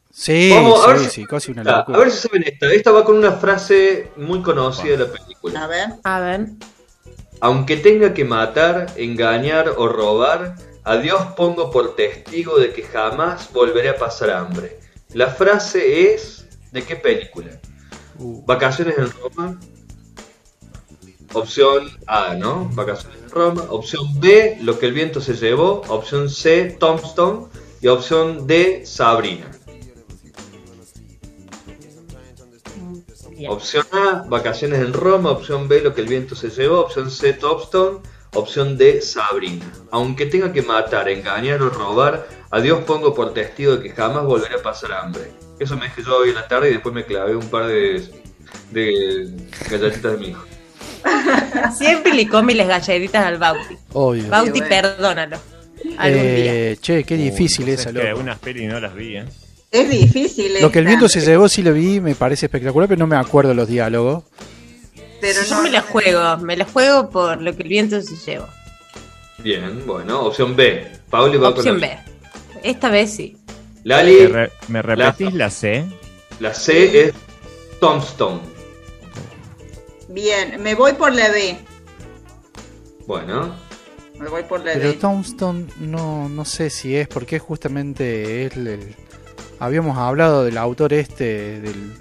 Sí, 0.09 0.51
sí, 0.51 1.09
psicosis 1.11 1.49
una 1.49 1.63
locura. 1.63 1.95
A 1.95 2.01
ver 2.01 2.09
si 2.09 2.27
saben 2.27 2.43
esta. 2.47 2.73
Esta 2.73 2.91
va 2.91 3.05
con 3.05 3.15
una 3.15 3.33
frase 3.33 4.09
muy 4.17 4.41
conocida 4.41 4.97
de 4.97 5.05
la 5.05 5.11
película. 5.11 5.63
A 5.65 5.67
ver. 5.67 5.89
A 6.03 6.19
ver. 6.21 6.47
Aunque 7.39 7.77
tenga 7.77 8.15
que 8.15 8.25
matar, 8.25 8.87
engañar 8.95 9.69
o 9.77 9.87
robar, 9.87 10.55
a 10.85 10.97
Dios 10.97 11.21
pongo 11.37 11.69
por 11.69 11.95
testigo 11.95 12.57
de 12.57 12.73
que 12.73 12.81
jamás 12.81 13.53
volveré 13.53 13.89
a 13.89 13.95
pasar 13.95 14.31
hambre. 14.31 14.79
La 15.13 15.27
frase 15.27 16.15
es 16.15 16.38
¿de 16.71 16.83
qué 16.83 16.95
película? 16.95 17.59
Uh. 18.17 18.43
Vacaciones 18.45 18.97
en 18.97 19.11
Roma. 19.11 19.59
Opción 21.33 21.89
A, 22.07 22.33
¿no? 22.33 22.69
Vacaciones 22.73 23.19
en 23.23 23.29
Roma. 23.29 23.65
Opción 23.69 24.19
B, 24.19 24.57
Lo 24.61 24.79
que 24.79 24.87
el 24.87 24.93
viento 24.93 25.21
se 25.21 25.33
llevó. 25.33 25.81
Opción 25.87 26.29
C, 26.29 26.75
Tombstone. 26.79 27.47
Y 27.81 27.87
opción 27.87 28.45
D, 28.47 28.85
Sabrina. 28.85 29.49
Opción 33.47 33.85
A, 33.93 34.25
vacaciones 34.27 34.79
en 34.79 34.91
Roma. 34.91 35.31
Opción 35.31 35.67
B, 35.67 35.81
lo 35.81 35.93
que 35.93 36.01
el 36.01 36.07
viento 36.07 36.35
se 36.35 36.49
llevó. 36.49 36.81
Opción 36.81 37.09
C, 37.09 37.33
Topstone. 37.33 37.99
Opción 38.33 38.77
D, 38.77 39.01
Sabrina. 39.01 39.71
Aunque 39.91 40.25
tenga 40.25 40.51
que 40.51 40.61
matar, 40.61 41.07
engañar 41.09 41.61
o 41.61 41.69
robar, 41.69 42.27
a 42.51 42.59
Dios 42.59 42.83
pongo 42.83 43.13
por 43.13 43.33
testigo 43.33 43.77
de 43.77 43.83
que 43.83 43.89
jamás 43.95 44.25
volveré 44.25 44.55
a 44.55 44.61
pasar 44.61 44.91
hambre. 44.91 45.31
Eso 45.59 45.75
me 45.75 45.85
dije 45.85 46.03
yo 46.05 46.17
hoy 46.17 46.29
en 46.29 46.35
la 46.35 46.47
tarde 46.47 46.69
y 46.69 46.73
después 46.73 46.95
me 46.95 47.05
clavé 47.05 47.35
un 47.35 47.47
par 47.49 47.67
de, 47.67 48.03
de 48.71 49.29
galletitas 49.69 50.13
de 50.13 50.17
mi 50.17 50.27
hijo. 50.29 50.45
Siempre 51.77 52.13
le 52.13 52.27
come 52.27 52.55
las 52.55 52.67
galletitas 52.67 53.25
al 53.25 53.37
Bauti. 53.37 53.77
Obvio. 53.93 54.29
Bauti, 54.29 54.61
perdónalo. 54.61 55.37
Eh, 56.03 56.77
che, 56.81 57.03
qué 57.03 57.15
difícil 57.15 57.69
esa, 57.69 57.91
loco. 57.91 58.19
Unas 58.19 58.39
pelis 58.39 58.69
no 58.69 58.79
las 58.79 58.93
vi, 58.93 59.17
¿eh? 59.17 59.25
Es 59.71 59.89
difícil. 59.89 60.53
Lo 60.61 60.71
que 60.71 60.79
el 60.79 60.85
viento 60.85 61.07
se 61.07 61.21
llevó 61.21 61.47
sí 61.47 61.61
lo 61.61 61.73
vi, 61.73 61.99
me 61.99 62.15
parece 62.15 62.47
espectacular, 62.47 62.87
pero 62.89 62.99
no 62.99 63.07
me 63.07 63.15
acuerdo 63.15 63.53
los 63.53 63.67
diálogos. 63.67 64.23
Pero 65.21 65.43
Yo 65.43 65.61
me 65.61 65.69
la 65.69 65.81
juego, 65.81 66.37
me 66.37 66.57
la 66.57 66.65
juego 66.65 67.09
por 67.09 67.41
lo 67.41 67.55
que 67.55 67.63
el 67.63 67.69
viento 67.69 68.01
se 68.01 68.15
llevó. 68.15 68.47
Bien, 69.37 69.85
bueno, 69.85 70.21
opción 70.21 70.55
B. 70.55 70.87
Pauli 71.09 71.37
va 71.37 71.49
opción 71.49 71.79
B. 71.79 71.97
Esta 72.63 72.89
vez 72.89 73.13
sí. 73.13 73.37
Lali. 73.83 74.29
¿Me, 74.67 74.81
repetís 74.81 75.33
la, 75.33 75.49
C? 75.49 75.85
La 76.39 76.53
C 76.53 77.07
es 77.07 77.13
Tombstone. 77.79 78.39
Bien, 80.09 80.61
me 80.61 80.75
voy 80.75 80.93
por 80.93 81.13
la 81.13 81.29
B. 81.29 81.57
Bueno. 83.05 83.55
Me 84.19 84.27
voy 84.27 84.43
por 84.43 84.65
la 84.65 84.73
Pero 84.73 84.95
Tombstone 84.95 85.67
no, 85.79 86.27
no 86.27 86.43
sé 86.43 86.69
si 86.69 86.95
es, 86.95 87.07
porque 87.07 87.39
justamente 87.39 88.45
es 88.45 88.57
el 88.57 88.95
Habíamos 89.59 89.97
hablado 89.97 90.43
del 90.45 90.57
autor 90.57 90.93
este, 90.93 91.59
del 91.59 91.93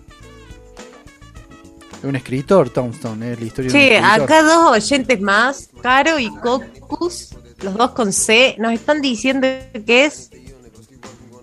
de 2.03 2.09
un 2.09 2.15
escritor, 2.15 2.71
Tombstone, 2.71 3.33
¿eh? 3.33 3.37
la 3.39 3.45
historia 3.45 3.71
sí, 3.71 3.91
acá 3.95 4.43
dos 4.43 4.71
oyentes 4.71 5.21
más, 5.21 5.69
Caro 5.83 6.19
y 6.21 6.31
Cocus, 6.37 7.35
los 7.61 7.75
dos 7.75 7.91
con 7.91 8.13
C, 8.13 8.55
nos 8.59 8.73
están 8.73 9.01
diciendo 9.01 9.49
que 9.85 10.05
es. 10.05 10.31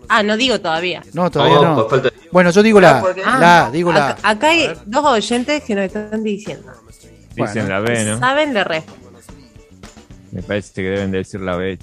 Ah, 0.09 0.23
no 0.23 0.37
digo 0.37 0.59
todavía. 0.59 1.03
No, 1.13 1.29
todavía 1.29 1.61
no. 1.61 1.87
Bueno, 2.31 2.51
yo 2.51 2.63
digo 2.63 2.79
la. 2.79 3.03
Ah, 3.25 3.39
la, 3.39 3.69
digo 3.71 3.91
la. 3.91 4.17
Acá, 4.21 4.49
hay 4.49 4.71
dos 4.85 5.05
oyentes 5.05 5.63
que 5.63 5.75
nos 5.75 5.85
están 5.85 6.23
diciendo. 6.23 6.71
Dicen 7.35 7.69
la 7.69 7.79
B, 7.79 8.05
¿no? 8.05 8.19
Saben 8.19 8.53
la 8.53 8.63
red. 8.63 8.83
Me 10.31 10.41
parece 10.41 10.73
que 10.73 10.89
deben 10.89 11.11
decir 11.11 11.41
la 11.41 11.55
B. 11.55 11.77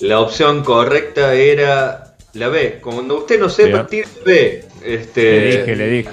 La 0.00 0.20
opción 0.20 0.64
correcta 0.64 1.34
era 1.34 2.14
la 2.34 2.48
B. 2.48 2.80
Cuando 2.82 3.18
usted 3.18 3.40
no 3.40 3.48
sepa, 3.48 3.86
tire 3.86 4.08
B. 4.24 4.64
Este, 4.84 5.22
le 5.22 5.56
dije, 5.58 5.76
le 5.76 5.88
dije. 5.88 6.10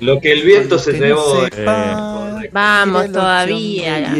Lo 0.00 0.20
que 0.20 0.32
el 0.32 0.42
viento 0.42 0.78
se 0.78 0.92
llevó. 0.92 1.46
Eh, 1.46 2.50
Vamos 2.52 3.10
todavía. 3.10 4.14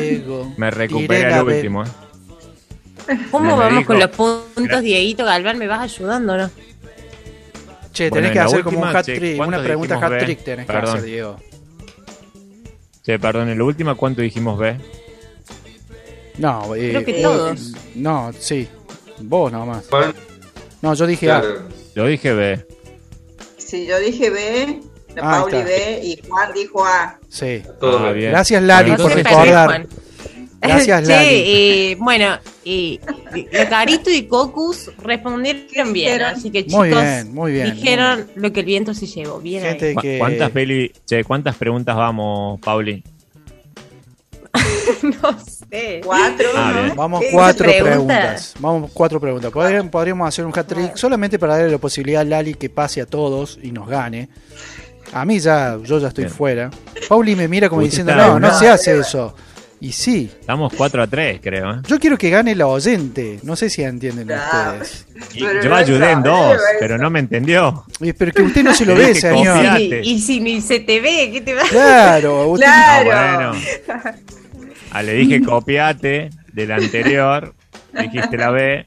Me 0.56 0.70
recupera 0.70 1.40
el 1.40 1.46
último. 1.46 1.84
Eh. 1.84 2.03
¿Cómo 3.30 3.56
vamos 3.56 3.84
con 3.84 3.98
los 3.98 4.10
puntos, 4.10 4.82
Dieguito 4.82 5.24
Galván? 5.24 5.58
¿Me 5.58 5.66
vas 5.66 5.80
ayudando 5.80 6.36
no? 6.36 6.50
Che, 7.92 8.10
tenés 8.10 8.32
que 8.32 8.40
hacer 8.40 8.64
como 8.64 8.80
un 8.80 8.96
hat 8.96 9.04
trick, 9.04 9.40
una 9.40 9.62
pregunta 9.62 9.96
hat 9.96 10.18
trick 10.18 10.42
tenés 10.42 10.66
que 10.66 10.76
hacer, 10.76 11.02
Diego. 11.02 11.36
Che, 13.04 13.18
perdón, 13.18 13.50
en 13.50 13.58
la 13.58 13.64
última, 13.64 13.94
¿cuánto 13.94 14.22
dijimos 14.22 14.58
B? 14.58 14.76
No, 16.38 16.74
eh, 16.74 16.90
Creo 16.90 17.04
que 17.04 17.22
todos. 17.22 17.72
No, 17.94 18.32
sí. 18.36 18.68
Vos 19.20 19.52
nomás. 19.52 19.84
No, 20.82 20.94
yo 20.94 21.06
dije 21.06 21.30
A. 21.30 21.42
Yo 21.94 22.06
dije 22.06 22.32
B. 22.32 22.66
Sí, 23.58 23.86
yo 23.86 23.98
dije 23.98 24.30
B, 24.30 24.80
ah, 25.16 25.40
Pauli 25.40 25.62
B 25.62 26.00
y 26.02 26.20
Juan 26.28 26.52
dijo 26.52 26.84
A. 26.84 27.18
Sí. 27.28 27.62
Todo 27.78 27.98
ah, 27.98 28.12
bien. 28.12 28.32
Gracias 28.32 28.62
Lali 28.62 28.96
por 28.96 29.14
recordar. 29.14 29.86
Gracias 30.64 31.06
Lali. 31.08 31.28
Sí, 31.28 31.44
y, 31.46 31.94
bueno, 31.96 32.38
y, 32.64 33.00
Carito 33.68 34.10
y 34.10 34.24
Cocus 34.24 34.90
respondieron 34.98 35.92
bien, 35.92 36.22
así 36.22 36.50
que 36.50 36.64
chicos 36.64 36.78
muy 36.78 36.88
bien, 36.88 37.34
muy 37.34 37.52
bien, 37.52 37.74
dijeron 37.74 38.26
lo 38.34 38.52
que 38.52 38.60
el 38.60 38.66
viento 38.66 38.94
se 38.94 39.06
llevó. 39.06 39.40
Bien 39.40 39.62
Gente 39.62 39.94
Que... 40.00 40.18
¿Cuántas, 40.18 40.50
peli, 40.50 40.92
che, 41.04 41.24
¿Cuántas 41.24 41.56
preguntas 41.56 41.96
vamos, 41.96 42.60
Pauli? 42.60 43.02
no 45.02 45.38
sé. 45.38 46.00
Cuatro. 46.04 46.48
Ah, 46.54 46.92
Vamos 46.94 47.24
cuatro 47.30 47.66
preguntas. 47.66 48.54
Vamos 48.58 48.90
cuatro 48.92 49.20
preguntas. 49.20 49.50
Podríamos, 49.50 50.28
hacer 50.28 50.46
un 50.46 50.52
hat 50.56 50.66
trick 50.66 50.96
solamente 50.96 51.38
para 51.38 51.56
darle 51.56 51.72
la 51.72 51.78
posibilidad 51.78 52.22
a 52.22 52.24
Lali 52.24 52.54
que 52.54 52.70
pase 52.70 53.00
a 53.00 53.06
todos 53.06 53.58
y 53.62 53.72
nos 53.72 53.88
gane. 53.88 54.28
A 55.12 55.24
mí 55.24 55.38
ya, 55.38 55.78
yo 55.82 55.98
ya 55.98 56.08
estoy 56.08 56.28
fuera. 56.28 56.70
Pauli 57.08 57.36
me 57.36 57.48
mira 57.48 57.68
como 57.68 57.82
diciendo, 57.82 58.14
no, 58.14 58.40
no, 58.40 58.58
se 58.58 58.68
hace 58.68 58.98
eso. 58.98 59.34
Y 59.84 59.92
sí. 59.92 60.30
Estamos 60.40 60.72
4 60.74 61.02
a 61.02 61.06
3, 61.06 61.40
creo. 61.42 61.72
¿eh? 61.72 61.80
Yo 61.86 61.98
quiero 62.00 62.16
que 62.16 62.30
gane 62.30 62.54
la 62.54 62.66
oyente. 62.66 63.38
No 63.42 63.54
sé 63.54 63.68
si 63.68 63.82
entienden 63.82 64.30
ustedes. 64.30 65.06
yo 65.62 65.74
ayudé 65.74 66.12
en 66.12 66.22
dos, 66.22 66.58
pero 66.80 66.96
no 66.96 67.10
me 67.10 67.18
entendió. 67.18 67.84
Pero 68.16 68.32
que 68.32 68.40
usted 68.40 68.64
no 68.64 68.72
se 68.72 68.86
lo 68.86 68.94
ve, 68.94 69.14
señor. 69.14 69.78
Y, 69.78 70.22
si 70.22 70.40
ni 70.40 70.62
se 70.62 70.80
te 70.80 71.02
ve, 71.02 71.28
¿qué 71.30 71.42
te 71.42 71.52
va 71.52 71.64
a 71.64 71.68
Claro, 71.68 72.48
usted 72.48 72.64
claro. 72.64 73.10
Ah, 73.12 73.54
bueno. 74.54 74.72
Ah, 74.90 75.02
le 75.02 75.12
dije 75.12 75.42
copiate 75.42 76.30
del 76.50 76.72
anterior, 76.72 77.54
dijiste 77.92 78.38
la 78.38 78.50
B. 78.52 78.86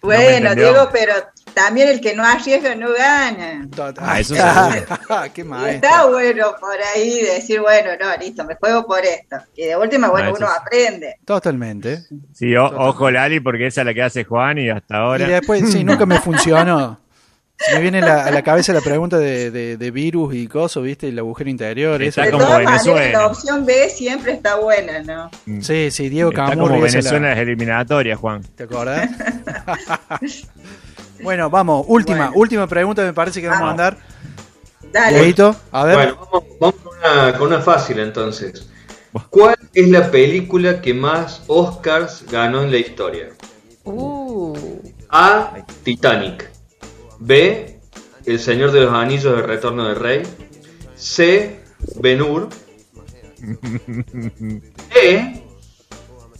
Bueno, 0.00 0.54
Diego, 0.54 0.88
pero 0.90 1.12
también 1.56 1.88
el 1.88 2.02
que 2.02 2.14
no 2.14 2.22
arriesga 2.22 2.74
no 2.74 2.92
gana. 2.92 3.66
Ah, 3.98 4.20
eso 4.20 4.34
Qué 5.34 5.46
Está 5.70 6.04
bueno 6.04 6.54
por 6.60 6.76
ahí 6.94 7.22
decir, 7.22 7.60
bueno, 7.62 7.92
no, 7.98 8.14
listo, 8.18 8.44
me 8.44 8.56
juego 8.56 8.86
por 8.86 9.00
esto. 9.02 9.36
Y 9.56 9.64
de 9.64 9.74
última, 9.74 10.10
bueno, 10.10 10.34
uno 10.36 10.46
aprende. 10.48 11.16
Totalmente. 11.24 12.02
Sí, 12.34 12.54
ojo 12.54 13.10
Lali, 13.10 13.40
porque 13.40 13.68
esa 13.68 13.80
es 13.80 13.86
la 13.86 13.94
que 13.94 14.02
hace 14.02 14.24
Juan 14.24 14.58
y 14.58 14.68
hasta 14.68 14.98
ahora. 14.98 15.26
Y 15.26 15.30
después, 15.30 15.72
sí, 15.72 15.82
nunca 15.84 16.04
me 16.04 16.20
funcionó. 16.20 17.00
me 17.72 17.80
viene 17.80 18.00
a 18.00 18.30
la 18.30 18.42
cabeza 18.42 18.74
la 18.74 18.82
pregunta 18.82 19.16
de, 19.16 19.50
de, 19.50 19.90
virus 19.90 20.34
y 20.34 20.48
cosas, 20.48 20.82
¿viste? 20.82 21.08
El 21.08 21.18
agujero 21.18 21.48
interior. 21.48 22.02
Está 22.02 22.26
esa. 22.26 22.32
como 22.32 22.54
Venezuela. 22.54 23.18
la 23.18 23.26
opción 23.28 23.64
B 23.64 23.88
siempre 23.88 24.32
está 24.32 24.56
buena, 24.56 25.02
¿no? 25.02 25.30
Mm. 25.46 25.62
Sí, 25.62 25.90
sí, 25.90 26.10
Diego 26.10 26.28
Está 26.28 26.54
como 26.54 26.78
Venezuela 26.78 27.32
es 27.32 27.38
eliminatoria, 27.38 28.14
Juan. 28.14 28.42
¿Te 28.42 28.64
acordás? 28.64 29.08
Bueno, 31.22 31.50
vamos, 31.50 31.84
última, 31.88 32.30
última 32.34 32.66
pregunta 32.66 33.02
me 33.02 33.12
parece 33.12 33.40
que 33.40 33.48
vamos, 33.48 33.62
a 33.62 33.66
mandar. 33.66 33.98
Dale. 34.92 35.34
a 35.72 35.84
ver. 35.84 35.96
Bueno, 35.96 36.44
vamos, 36.60 36.74
con, 37.38 37.46
una, 37.48 37.60
fácil 37.60 37.98
entonces. 37.98 38.68
¿Cuál 39.30 39.56
es 39.72 39.88
la 39.88 40.10
película 40.10 40.80
que 40.80 40.92
más 40.94 41.42
Oscars 41.46 42.24
ganó 42.30 42.62
en 42.62 42.70
la 42.70 42.78
historia? 42.78 43.28
Uh. 43.84 44.54
A. 45.08 45.54
Titanic. 45.82 46.50
B. 47.18 47.80
El 48.26 48.38
Señor 48.38 48.72
de 48.72 48.80
los 48.82 48.92
Anillos 48.92 49.36
del 49.36 49.44
Retorno 49.44 49.86
del 49.88 49.96
Rey. 49.96 50.22
C. 50.96 51.60
Ben 52.00 52.20
Hur. 52.22 52.48
E 54.94 55.45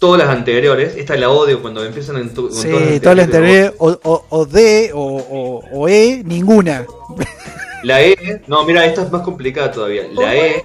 todas 0.06 0.24
las 0.24 0.36
anteriores. 0.36 0.96
Esta 0.96 1.16
la 1.16 1.30
odio 1.30 1.60
cuando 1.60 1.84
empiezan 1.84 2.16
en 2.18 2.32
tu, 2.32 2.48
Sí, 2.52 2.68
todas, 3.00 3.16
las 3.16 3.24
anteriores. 3.24 3.72
O, 3.78 4.22
o, 4.28 4.46
D 4.46 4.92
o, 4.94 5.64
o, 5.72 5.88
E, 5.88 6.22
ninguna. 6.24 6.86
La 7.82 8.00
E, 8.02 8.40
no, 8.46 8.64
mira, 8.64 8.86
esta 8.86 9.02
es 9.02 9.10
más 9.10 9.22
complicada 9.22 9.72
todavía. 9.72 10.04
La 10.14 10.36
E, 10.36 10.64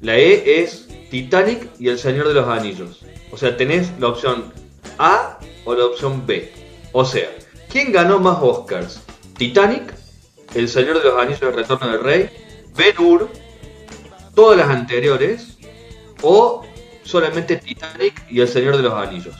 la 0.00 0.16
E 0.16 0.62
es 0.62 0.88
Titanic 1.10 1.68
y 1.78 1.88
El 1.88 1.98
Señor 1.98 2.28
de 2.28 2.34
los 2.34 2.48
Anillos. 2.48 3.04
O 3.30 3.36
sea, 3.36 3.58
tenés 3.58 3.90
la 3.98 4.08
opción 4.08 4.54
A 4.98 5.38
o 5.66 5.74
la 5.74 5.84
opción 5.84 6.26
B. 6.26 6.50
O 6.92 7.04
sea, 7.04 7.28
¿quién 7.70 7.92
ganó 7.92 8.20
más 8.20 8.38
Oscars? 8.40 9.02
Titanic, 9.36 9.92
El 10.54 10.66
Señor 10.66 11.02
de 11.02 11.10
los 11.10 11.18
Anillos, 11.20 11.42
El 11.42 11.52
Retorno 11.52 11.88
del 11.88 12.00
Rey, 12.02 12.30
Ben 12.74 12.94
Hur, 12.98 13.28
todas 14.34 14.56
las 14.56 14.70
anteriores, 14.70 15.58
o 16.22 16.64
solamente 17.10 17.56
Titanic 17.56 18.22
y 18.30 18.40
El 18.40 18.48
Señor 18.48 18.76
de 18.76 18.82
los 18.84 18.94
Anillos. 18.94 19.34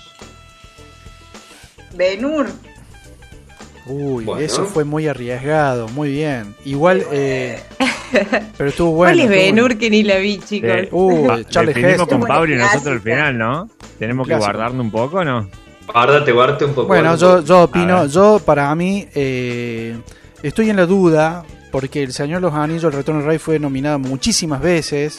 Benur. 1.95 2.47
Uy, 3.87 4.27
eso 4.39 4.67
fue 4.67 4.85
muy 4.85 5.09
arriesgado, 5.09 5.89
muy 5.89 6.11
bien. 6.11 6.55
Igual, 6.65 7.05
eh, 7.11 7.61
pero 8.57 8.71
estuvo 8.71 8.93
bueno. 8.93 9.17
¿Cuál 9.17 9.21
es 9.21 9.29
Benur 9.29 9.79
que 9.79 9.91
ni 9.91 10.03
la 10.03 10.17
vi, 10.19 10.39
chicos? 10.39 10.71
Uh, 10.91 11.43
Charles 11.49 12.01
con 12.03 12.21
Pablo 12.21 12.55
y 12.55 12.59
nosotros 12.59 12.95
al 12.95 13.01
final, 13.01 13.39
¿no? 13.39 13.69
Tenemos 13.99 14.29
que 14.29 14.37
guardarnos 14.37 14.85
un 14.85 14.91
poco, 14.91 15.25
¿no? 15.25 15.49
Guárdate, 15.93 16.33
guardate 16.33 16.65
un 16.65 16.75
poco. 16.75 16.89
Bueno, 16.89 17.17
yo, 17.17 17.43
yo 17.43 17.65
opino, 17.65 18.07
yo 18.07 18.41
para 18.45 18.73
mí 18.75 19.09
eh, 19.15 19.97
estoy 20.43 20.71
en 20.71 20.77
la 20.77 20.87
duda 20.87 21.45
porque 21.73 22.03
El 22.03 22.13
Señor 22.13 22.41
de 22.41 22.49
los 22.49 22.55
Anillos, 22.55 22.85
El 22.85 22.93
Retorno 22.93 23.21
del 23.21 23.29
Rey 23.29 23.39
fue 23.39 23.59
nominado 23.59 23.99
muchísimas 23.99 24.61
veces. 24.61 25.19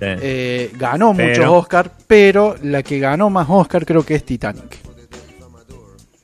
Eh, 0.00 0.70
ganó 0.74 1.12
muchos 1.12 1.46
Oscar, 1.46 1.90
pero 2.06 2.56
la 2.62 2.82
que 2.82 2.98
ganó 2.98 3.30
más 3.30 3.46
Oscar 3.48 3.86
creo 3.86 4.04
que 4.04 4.14
es 4.14 4.24
Titanic. 4.24 4.78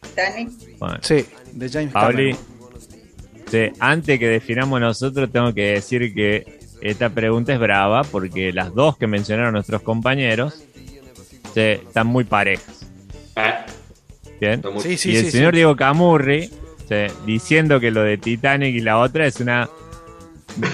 ¿Titanic? 0.01 0.51
Sí, 1.01 1.25
de 1.53 1.69
James 1.69 1.93
Cameron. 1.93 2.37
antes 3.79 4.19
que 4.19 4.29
definamos 4.29 4.81
nosotros, 4.81 5.31
tengo 5.31 5.55
que 5.55 5.73
decir 5.73 6.13
que 6.15 6.61
esta 6.81 7.11
pregunta 7.11 7.53
es 7.53 7.61
brava 7.61 8.03
porque 8.03 8.53
las 8.53 8.75
dos 8.75 8.99
que 8.99 9.07
mencionaron 9.07 9.55
nuestros 9.55 9.83
compañeros 9.83 10.65
están 11.55 12.07
muy 12.07 12.25
parejas. 12.25 12.87
Ah. 13.37 13.65
Bien. 14.41 14.61
y 14.85 15.17
el 15.17 15.31
señor 15.31 15.55
Diego 15.55 15.77
Camurri 15.77 16.51
diciendo 17.25 17.81
que 17.81 17.91
lo 17.91 18.03
de 18.03 18.19
Titanic 18.19 18.75
y 18.75 18.81
la 18.81 18.99
otra 18.99 19.27
es 19.27 19.41
una 19.41 19.69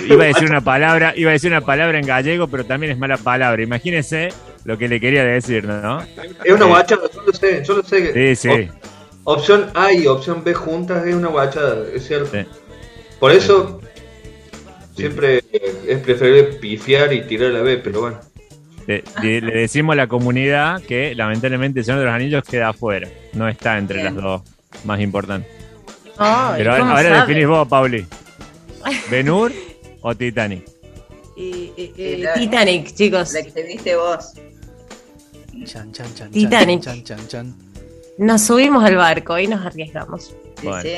Iba 0.09 0.25
a 0.25 0.27
decir 0.27 0.45
una 0.49 0.61
palabra, 0.61 1.13
iba 1.17 1.31
a 1.31 1.33
decir 1.33 1.51
una 1.51 1.61
palabra 1.61 1.99
en 1.99 2.07
gallego, 2.07 2.49
pero 2.49 2.65
también 2.65 2.93
es 2.93 2.99
mala 2.99 3.17
palabra. 3.17 3.63
Imagínese 3.63 4.29
lo 4.65 4.77
que 4.79 4.89
le 4.89 5.01
quería 5.01 5.25
decir, 5.25 5.65
¿no? 5.65 6.01
Es 6.45 6.53
una 6.53 6.67
guachada, 6.67 7.03
yo 7.15 7.23
lo 7.23 7.33
sé, 7.33 7.65
yo 7.65 7.77
lo 7.77 7.83
sé. 7.83 8.35
Sí, 8.35 8.49
sí. 8.49 8.69
opción 9.25 9.71
A 9.75 9.93
y 9.93 10.07
opción 10.07 10.43
B 10.45 10.55
juntas 10.55 11.07
es 11.07 11.15
una 11.15 11.29
guachada, 11.29 11.87
es 11.95 12.07
cierto. 12.07 12.37
Por 13.19 13.33
eso 13.33 13.81
siempre 14.95 15.43
es 15.87 15.99
preferible 16.01 16.45
pifiar 16.59 17.13
y 17.13 17.23
tirar 17.23 17.51
la 17.53 17.63
B, 17.63 17.79
pero 17.79 18.01
bueno. 18.03 18.21
Le, 18.87 19.03
decimos 19.41 19.93
a 19.93 19.97
la 19.97 20.07
comunidad 20.07 20.81
que 20.83 21.15
lamentablemente 21.15 21.81
el 21.81 21.85
Señor 21.85 22.01
de 22.01 22.07
los 22.07 22.15
Anillos 22.15 22.43
queda 22.43 22.71
afuera, 22.71 23.07
no 23.35 23.47
está 23.47 23.77
entre 23.77 24.03
las 24.03 24.15
dos 24.15 24.43
más 24.85 24.99
importantes. 25.01 25.51
pero 26.57 26.75
ahora, 26.75 27.21
definís 27.21 27.47
vos, 27.47 27.69
Pauli. 27.69 28.07
¿Benur 29.11 29.53
o 30.03 30.15
Titanic? 30.15 30.65
Titanic, 31.35 32.95
chicos. 32.95 33.33
La 33.33 33.43
que 33.43 33.63
viste 33.63 33.97
vos. 33.97 34.33
Titanic. 36.33 36.85
Nos 38.19 38.43
subimos 38.43 38.85
al 38.85 38.97
barco 38.97 39.39
y 39.39 39.47
nos 39.47 39.65
arriesgamos. 39.65 40.35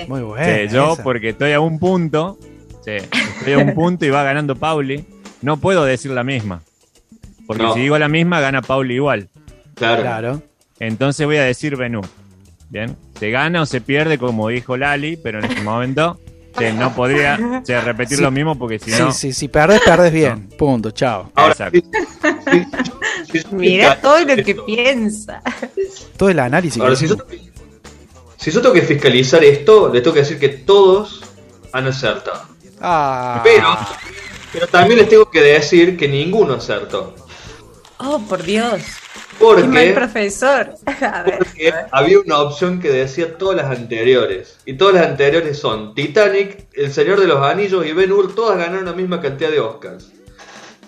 Muy 0.09 0.23
bueno. 0.23 0.73
yo, 0.73 0.97
porque 1.03 1.31
estoy 1.31 1.53
a 1.53 1.61
un 1.61 1.79
punto, 1.79 2.39
estoy 2.85 3.53
a 3.53 3.59
un 3.59 3.75
punto 3.75 4.07
y 4.07 4.11
va 4.11 4.23
ganando 4.23 4.57
Pauli, 4.57 5.05
no 5.43 5.59
puedo 5.59 5.85
decir 5.85 6.11
la 6.13 6.25
misma. 6.25 6.63
Porque 7.47 7.67
si 7.75 7.81
digo 7.81 7.99
la 7.99 8.09
misma, 8.09 8.41
gana 8.41 8.63
Pauli 8.63 8.95
igual. 8.95 9.29
Claro. 9.75 10.03
claro. 10.03 10.43
Entonces 10.79 11.27
voy 11.27 11.37
a 11.37 11.45
decir 11.45 11.77
Benur. 11.77 12.07
Bien. 12.71 12.97
Se 13.19 13.31
gana 13.31 13.63
o 13.63 13.67
se 13.67 13.81
pierde, 13.81 14.17
como 14.17 14.49
dijo 14.49 14.77
Lali, 14.77 15.17
pero 15.17 15.41
en 15.41 15.47
este 15.47 15.61
momento 15.63 16.19
no 16.75 16.95
podría 16.95 17.37
repetir 17.85 18.21
lo 18.21 18.31
mismo 18.31 18.57
porque 18.59 18.79
si 18.79 18.91
no. 18.91 19.13
Sí, 19.13 19.33
si 19.33 19.49
perdés, 19.49 19.81
perdés 19.85 20.13
bien. 20.13 20.49
Punto, 20.49 20.91
chao. 20.91 21.31
Exacto. 21.37 21.81
Mira 23.53 24.01
todo 24.01 24.21
lo 24.21 24.37
que 24.43 24.55
piensa. 24.55 25.43
Todo 26.17 26.29
el 26.31 26.39
análisis. 26.39 26.83
si, 26.97 27.09
yo, 27.09 27.17
si 28.37 28.51
yo 28.51 28.61
tengo 28.61 28.75
que 28.75 28.83
fiscalizar 28.83 29.43
esto, 29.45 29.91
le 29.93 30.01
tengo 30.01 30.15
que 30.15 30.21
decir 30.21 30.39
que 30.39 30.49
todos 30.49 31.23
han 31.73 31.87
acertado. 31.87 32.43
Ah. 32.81 33.41
Pero, 33.45 33.79
pero 34.53 34.67
también 34.67 35.01
les 35.01 35.09
tengo 35.09 35.31
que 35.31 35.41
decir 35.41 35.97
que 35.97 36.09
ninguno 36.09 36.55
acertó. 36.55 37.15
Oh, 37.99 38.19
por 38.19 38.43
Dios. 38.43 38.83
Porque, 39.41 39.93
profesor. 39.95 40.75
había 41.93 42.21
una 42.21 42.41
opción 42.41 42.79
que 42.79 42.91
decía 42.91 43.39
todas 43.39 43.57
las 43.57 43.79
anteriores. 43.79 44.59
Y 44.67 44.75
todas 44.75 44.97
las 44.97 45.07
anteriores 45.07 45.59
son 45.59 45.95
Titanic, 45.95 46.69
El 46.75 46.93
Señor 46.93 47.19
de 47.19 47.27
los 47.27 47.43
Anillos 47.43 47.87
y 47.87 47.93
Ben 47.93 48.13
Hur. 48.13 48.35
Todas 48.35 48.59
ganaron 48.59 48.85
la 48.85 48.93
misma 48.93 49.19
cantidad 49.19 49.51
de 49.51 49.59
Oscars. 49.59 50.13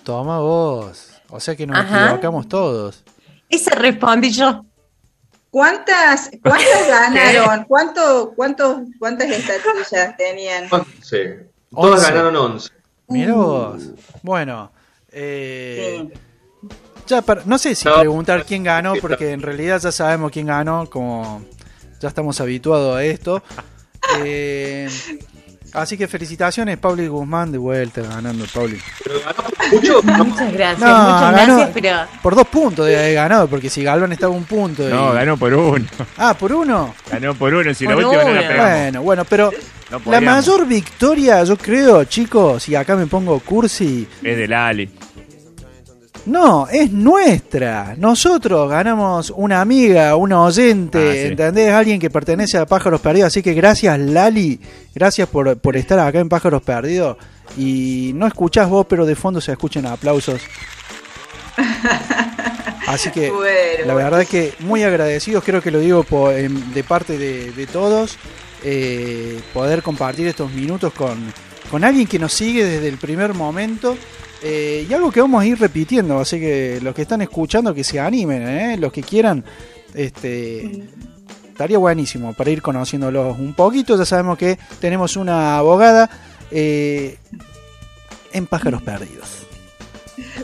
Toma 0.03 0.39
vos. 0.39 1.09
O 1.29 1.39
sea 1.39 1.55
que 1.55 1.65
nos 1.65 1.83
equivocamos 1.83 2.47
todos. 2.47 3.03
Esa 3.49 3.73
respondí 3.73 4.31
yo. 4.31 4.63
¿Cuántas, 5.49 6.29
cuántas 6.43 6.87
ganaron? 6.87 7.65
¿Cuánto, 7.65 8.33
cuánto, 8.35 8.83
¿Cuántas 8.99 9.31
estatuillas 9.31 10.15
tenían? 10.15 10.69
Sí. 11.01 11.17
Todas 11.71 12.03
ganaron 12.03 12.35
11. 12.35 12.69
Mira 13.07 13.33
vos. 13.33 13.89
Bueno. 14.21 14.71
Eh, 15.11 16.07
ya 17.07 17.23
no 17.45 17.57
sé 17.57 17.75
si 17.75 17.87
preguntar 17.87 18.45
quién 18.45 18.63
ganó, 18.63 18.93
porque 19.01 19.31
en 19.31 19.41
realidad 19.41 19.79
ya 19.81 19.91
sabemos 19.91 20.31
quién 20.31 20.47
ganó, 20.47 20.89
como 20.89 21.43
ya 21.99 22.09
estamos 22.09 22.39
habituados 22.41 22.97
a 22.97 23.03
esto. 23.03 23.41
Eh, 24.23 24.89
así 25.73 25.97
que 25.97 26.07
felicitaciones, 26.07 26.77
Pauli 26.77 27.07
Guzmán, 27.07 27.51
de 27.51 27.57
vuelta 27.57 28.01
ganando, 28.01 28.45
Pauli. 28.53 28.77
Muchas 29.71 30.53
gracias, 30.53 30.79
muchas 30.79 31.31
gracias, 31.31 31.69
pero... 31.73 31.97
Por 32.21 32.35
dos 32.35 32.47
puntos 32.47 32.85
de 32.85 33.13
ganado, 33.13 33.47
porque 33.47 33.69
si 33.69 33.83
Galván 33.83 34.11
estaba 34.11 34.33
un 34.33 34.43
punto. 34.43 34.87
No, 34.87 35.13
ganó 35.13 35.37
por 35.37 35.53
uno. 35.53 35.85
Ah, 36.17 36.35
¿por 36.37 36.53
uno? 36.53 36.93
Ganó 37.09 37.33
por 37.33 37.53
uno, 37.53 37.73
si 37.73 37.85
la 37.85 37.95
última 37.95 38.23
no 38.23 38.33
la 38.33 38.47
pegamos. 38.47 38.71
Bueno, 38.71 39.01
bueno, 39.01 39.25
pero 39.25 39.51
la 40.05 40.21
mayor 40.21 40.67
victoria, 40.67 41.43
yo 41.43 41.57
creo, 41.57 42.03
chicos, 42.03 42.67
y 42.69 42.75
acá 42.75 42.95
me 42.95 43.07
pongo 43.07 43.39
cursi... 43.39 44.07
Es 44.21 44.37
del 44.37 44.53
Ali. 44.53 44.89
No, 46.25 46.67
es 46.69 46.91
nuestra. 46.91 47.95
Nosotros 47.97 48.69
ganamos 48.69 49.31
una 49.35 49.59
amiga, 49.59 50.15
una 50.15 50.41
oyente, 50.41 50.97
ah, 50.97 51.27
¿entendés? 51.27 51.73
Alguien 51.73 51.99
que 51.99 52.09
pertenece 52.09 52.57
a 52.57 52.65
Pájaros 52.65 53.01
Perdidos. 53.01 53.27
Así 53.27 53.43
que 53.43 53.53
gracias, 53.53 53.99
Lali. 53.99 54.59
Gracias 54.95 55.27
por, 55.27 55.57
por 55.57 55.75
estar 55.75 55.99
acá 55.99 56.19
en 56.19 56.29
Pájaros 56.29 56.61
Perdidos. 56.61 57.17
Y 57.57 58.11
no 58.15 58.25
escuchás 58.25 58.69
vos, 58.69 58.85
pero 58.87 59.05
de 59.05 59.15
fondo 59.15 59.41
se 59.41 59.51
escuchan 59.51 59.85
aplausos. 59.85 60.41
Así 62.87 63.11
que 63.11 63.31
la 63.85 63.93
verdad 63.93 64.21
es 64.21 64.29
que 64.29 64.53
muy 64.59 64.83
agradecidos, 64.83 65.43
creo 65.43 65.61
que 65.61 65.71
lo 65.71 65.79
digo 65.79 66.05
de 66.31 66.83
parte 66.87 67.17
de, 67.17 67.67
todos, 67.67 68.17
eh, 68.63 69.41
poder 69.53 69.83
compartir 69.83 70.27
estos 70.27 70.51
minutos 70.51 70.93
con, 70.93 71.33
con 71.69 71.83
alguien 71.83 72.07
que 72.07 72.17
nos 72.17 72.33
sigue 72.33 72.63
desde 72.63 72.87
el 72.87 72.97
primer 72.97 73.33
momento 73.33 73.97
eh, 74.45 74.85
y 74.89 74.93
algo 74.93 75.09
que 75.09 75.21
vamos 75.21 75.41
a 75.41 75.45
ir 75.45 75.57
repitiendo, 75.57 76.19
así 76.19 76.37
que 76.37 76.79
los 76.81 76.93
que 76.93 77.03
están 77.03 77.21
escuchando 77.21 77.73
que 77.73 77.83
se 77.83 77.97
animen, 77.97 78.45
¿eh? 78.45 78.77
los 78.77 78.91
que 78.91 79.01
quieran, 79.01 79.45
este, 79.93 80.83
estaría 81.47 81.77
buenísimo 81.77 82.33
para 82.33 82.49
ir 82.49 82.61
conociéndolos 82.61 83.39
un 83.39 83.53
poquito. 83.53 83.97
Ya 83.97 84.03
sabemos 84.03 84.37
que 84.37 84.59
tenemos 84.81 85.15
una 85.15 85.57
abogada 85.57 86.09
eh, 86.51 87.17
en 88.33 88.45
Pájaros 88.47 88.81
Perdidos. 88.81 89.47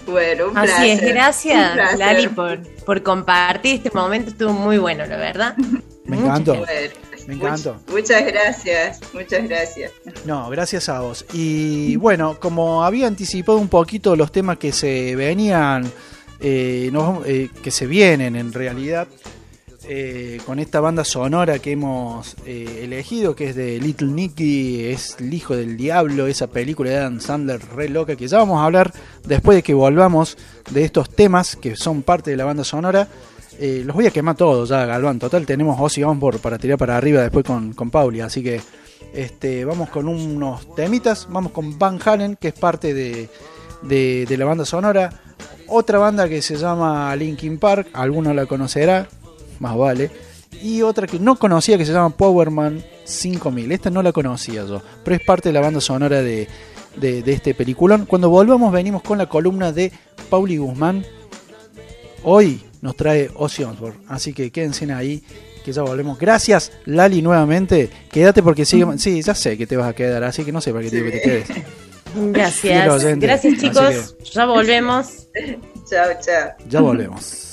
Bueno, 0.08 0.48
un 0.48 0.58
Así 0.58 0.92
es, 0.92 1.02
gracias 1.02 1.98
Lali 1.98 2.28
por, 2.30 2.60
por 2.86 3.04
compartir 3.04 3.76
este 3.76 3.92
momento, 3.92 4.32
estuvo 4.32 4.54
muy 4.54 4.78
bueno, 4.78 5.06
la 5.06 5.18
verdad. 5.18 5.58
Me 6.06 6.18
encantó. 6.18 6.56
Me 7.30 7.36
encantó. 7.36 7.80
muchas 7.92 8.26
gracias, 8.26 9.02
muchas 9.14 9.48
gracias. 9.48 9.92
No, 10.26 10.50
gracias 10.50 10.90
a 10.90 11.02
vos. 11.02 11.24
Y 11.32 11.96
bueno, 11.98 12.40
como 12.40 12.84
había 12.84 13.06
anticipado 13.06 13.60
un 13.60 13.68
poquito 13.68 14.16
los 14.16 14.32
temas 14.32 14.58
que 14.58 14.72
se 14.72 15.16
venían, 15.16 15.86
eh, 16.40 16.92
eh, 17.28 17.50
que 17.62 17.70
se 17.70 17.86
vienen 17.86 18.36
en 18.36 18.52
realidad, 18.52 19.08
eh, 19.88 20.42
con 20.44 20.58
esta 20.58 20.80
banda 20.80 21.04
sonora 21.04 21.60
que 21.60 21.74
hemos 21.74 22.36
elegido, 22.48 23.36
que 23.36 23.50
es 23.50 23.56
de 23.56 23.80
Little 23.80 24.08
Nicky, 24.08 24.86
es 24.86 25.18
el 25.20 25.32
hijo 25.32 25.56
del 25.56 25.78
diablo, 25.78 26.26
esa 26.26 26.48
película 26.48 26.90
de 26.90 26.98
Adam 26.98 27.20
Sandler 27.20 27.62
re 27.76 27.90
loca, 27.90 28.16
que 28.16 28.28
ya 28.28 28.40
vamos 28.40 28.60
a 28.60 28.66
hablar 28.66 28.92
después 29.24 29.56
de 29.56 29.62
que 29.62 29.76
volvamos 29.76 30.36
de 30.72 30.84
estos 30.84 31.12
temas 31.12 31.56
que 31.56 31.76
son 31.76 32.02
parte 32.02 32.32
de 32.32 32.38
la 32.38 32.46
banda 32.46 32.64
sonora. 32.64 33.08
Eh, 33.62 33.84
los 33.86 33.94
voy 33.94 34.08
a 34.08 34.12
quemar 34.12 34.38
todos 34.38 34.70
ya, 34.70 34.86
Galván. 34.86 35.20
Total, 35.20 35.46
tenemos 35.46 35.78
Ozzy 35.80 36.02
Osbourne 36.02 36.40
para 36.40 36.58
tirar 36.58 36.78
para 36.78 36.96
arriba 36.96 37.22
después 37.22 37.44
con, 37.46 37.74
con 37.74 37.90
Pauli. 37.90 38.22
Así 38.22 38.42
que 38.42 38.62
este, 39.14 39.66
vamos 39.66 39.90
con 39.90 40.08
unos 40.08 40.74
temitas. 40.76 41.28
Vamos 41.30 41.52
con 41.52 41.78
Van 41.78 42.00
Halen, 42.04 42.38
que 42.38 42.50
es 42.50 42.54
parte 42.54 42.94
de, 42.94 43.30
de, 43.82 44.38
la 44.38 44.46
banda 44.46 44.64
sonora. 44.64 45.10
Otra 45.68 46.00
banda 46.00 46.30
que 46.30 46.42
se 46.42 46.56
llama 46.56 47.14
Linkin 47.18 47.60
Park, 47.60 47.90
alguno 47.92 48.34
la 48.34 48.46
conocerá, 48.46 49.10
más 49.60 49.76
vale. 49.76 50.10
Y 50.64 50.82
otra 50.82 51.06
que 51.06 51.20
no 51.20 51.36
conocía 51.36 51.78
que 51.78 51.86
se 51.86 51.92
llama 51.92 52.12
Powerman 52.12 52.82
5000. 53.04 53.74
Esta 53.74 53.90
no 53.90 54.02
la 54.02 54.14
conocía 54.14 54.66
yo, 54.66 54.82
pero 55.04 55.18
es 55.18 55.22
parte 55.22 55.50
de 55.50 55.54
la 55.54 55.62
banda 55.62 55.82
sonora 55.82 56.22
de, 56.22 56.48
de, 56.96 57.22
de 57.24 57.34
este 57.34 57.54
peliculón. 57.54 58.06
Cuando 58.06 58.30
volvamos 58.30 58.72
venimos 58.72 59.04
con 59.04 59.18
la 59.18 59.28
columna 59.28 59.74
de 59.74 59.92
Pauli 60.30 60.58
Guzmán. 60.58 61.06
Hoy 62.24 62.62
nos 62.82 62.96
trae 62.96 63.30
Ozzy 63.36 63.64
Osbourne. 63.64 64.00
Así 64.08 64.34
que 64.34 64.52
quédense 64.52 64.92
ahí, 64.92 65.24
que 65.64 65.72
ya 65.72 65.82
volvemos. 65.82 66.18
Gracias, 66.18 66.72
Lali, 66.86 67.22
nuevamente. 67.22 67.90
Quédate 68.12 68.44
porque 68.44 68.66
sigue. 68.66 68.86
Sí, 68.98 69.22
ya 69.22 69.36
sé 69.36 69.58
que 69.58 69.68
te 69.68 69.78
vas 69.78 69.90
a 69.90 69.94
quedar, 69.94 70.24
así 70.24 70.44
que 70.44 70.52
no 70.52 70.62
sé 70.62 70.72
para 70.72 70.84
qué 70.84 70.90
te 70.90 70.96
digo 70.98 71.12
que 71.12 71.18
te 71.18 71.22
quedes. 71.22 71.48
Gracias. 72.16 73.04
Gracias, 73.20 73.58
chicos. 73.60 74.16
Ya 74.34 74.46
volvemos. 74.46 75.28
chao, 75.90 76.10
chao. 76.22 76.52
Ya 76.68 76.82
volvemos. 76.82 77.49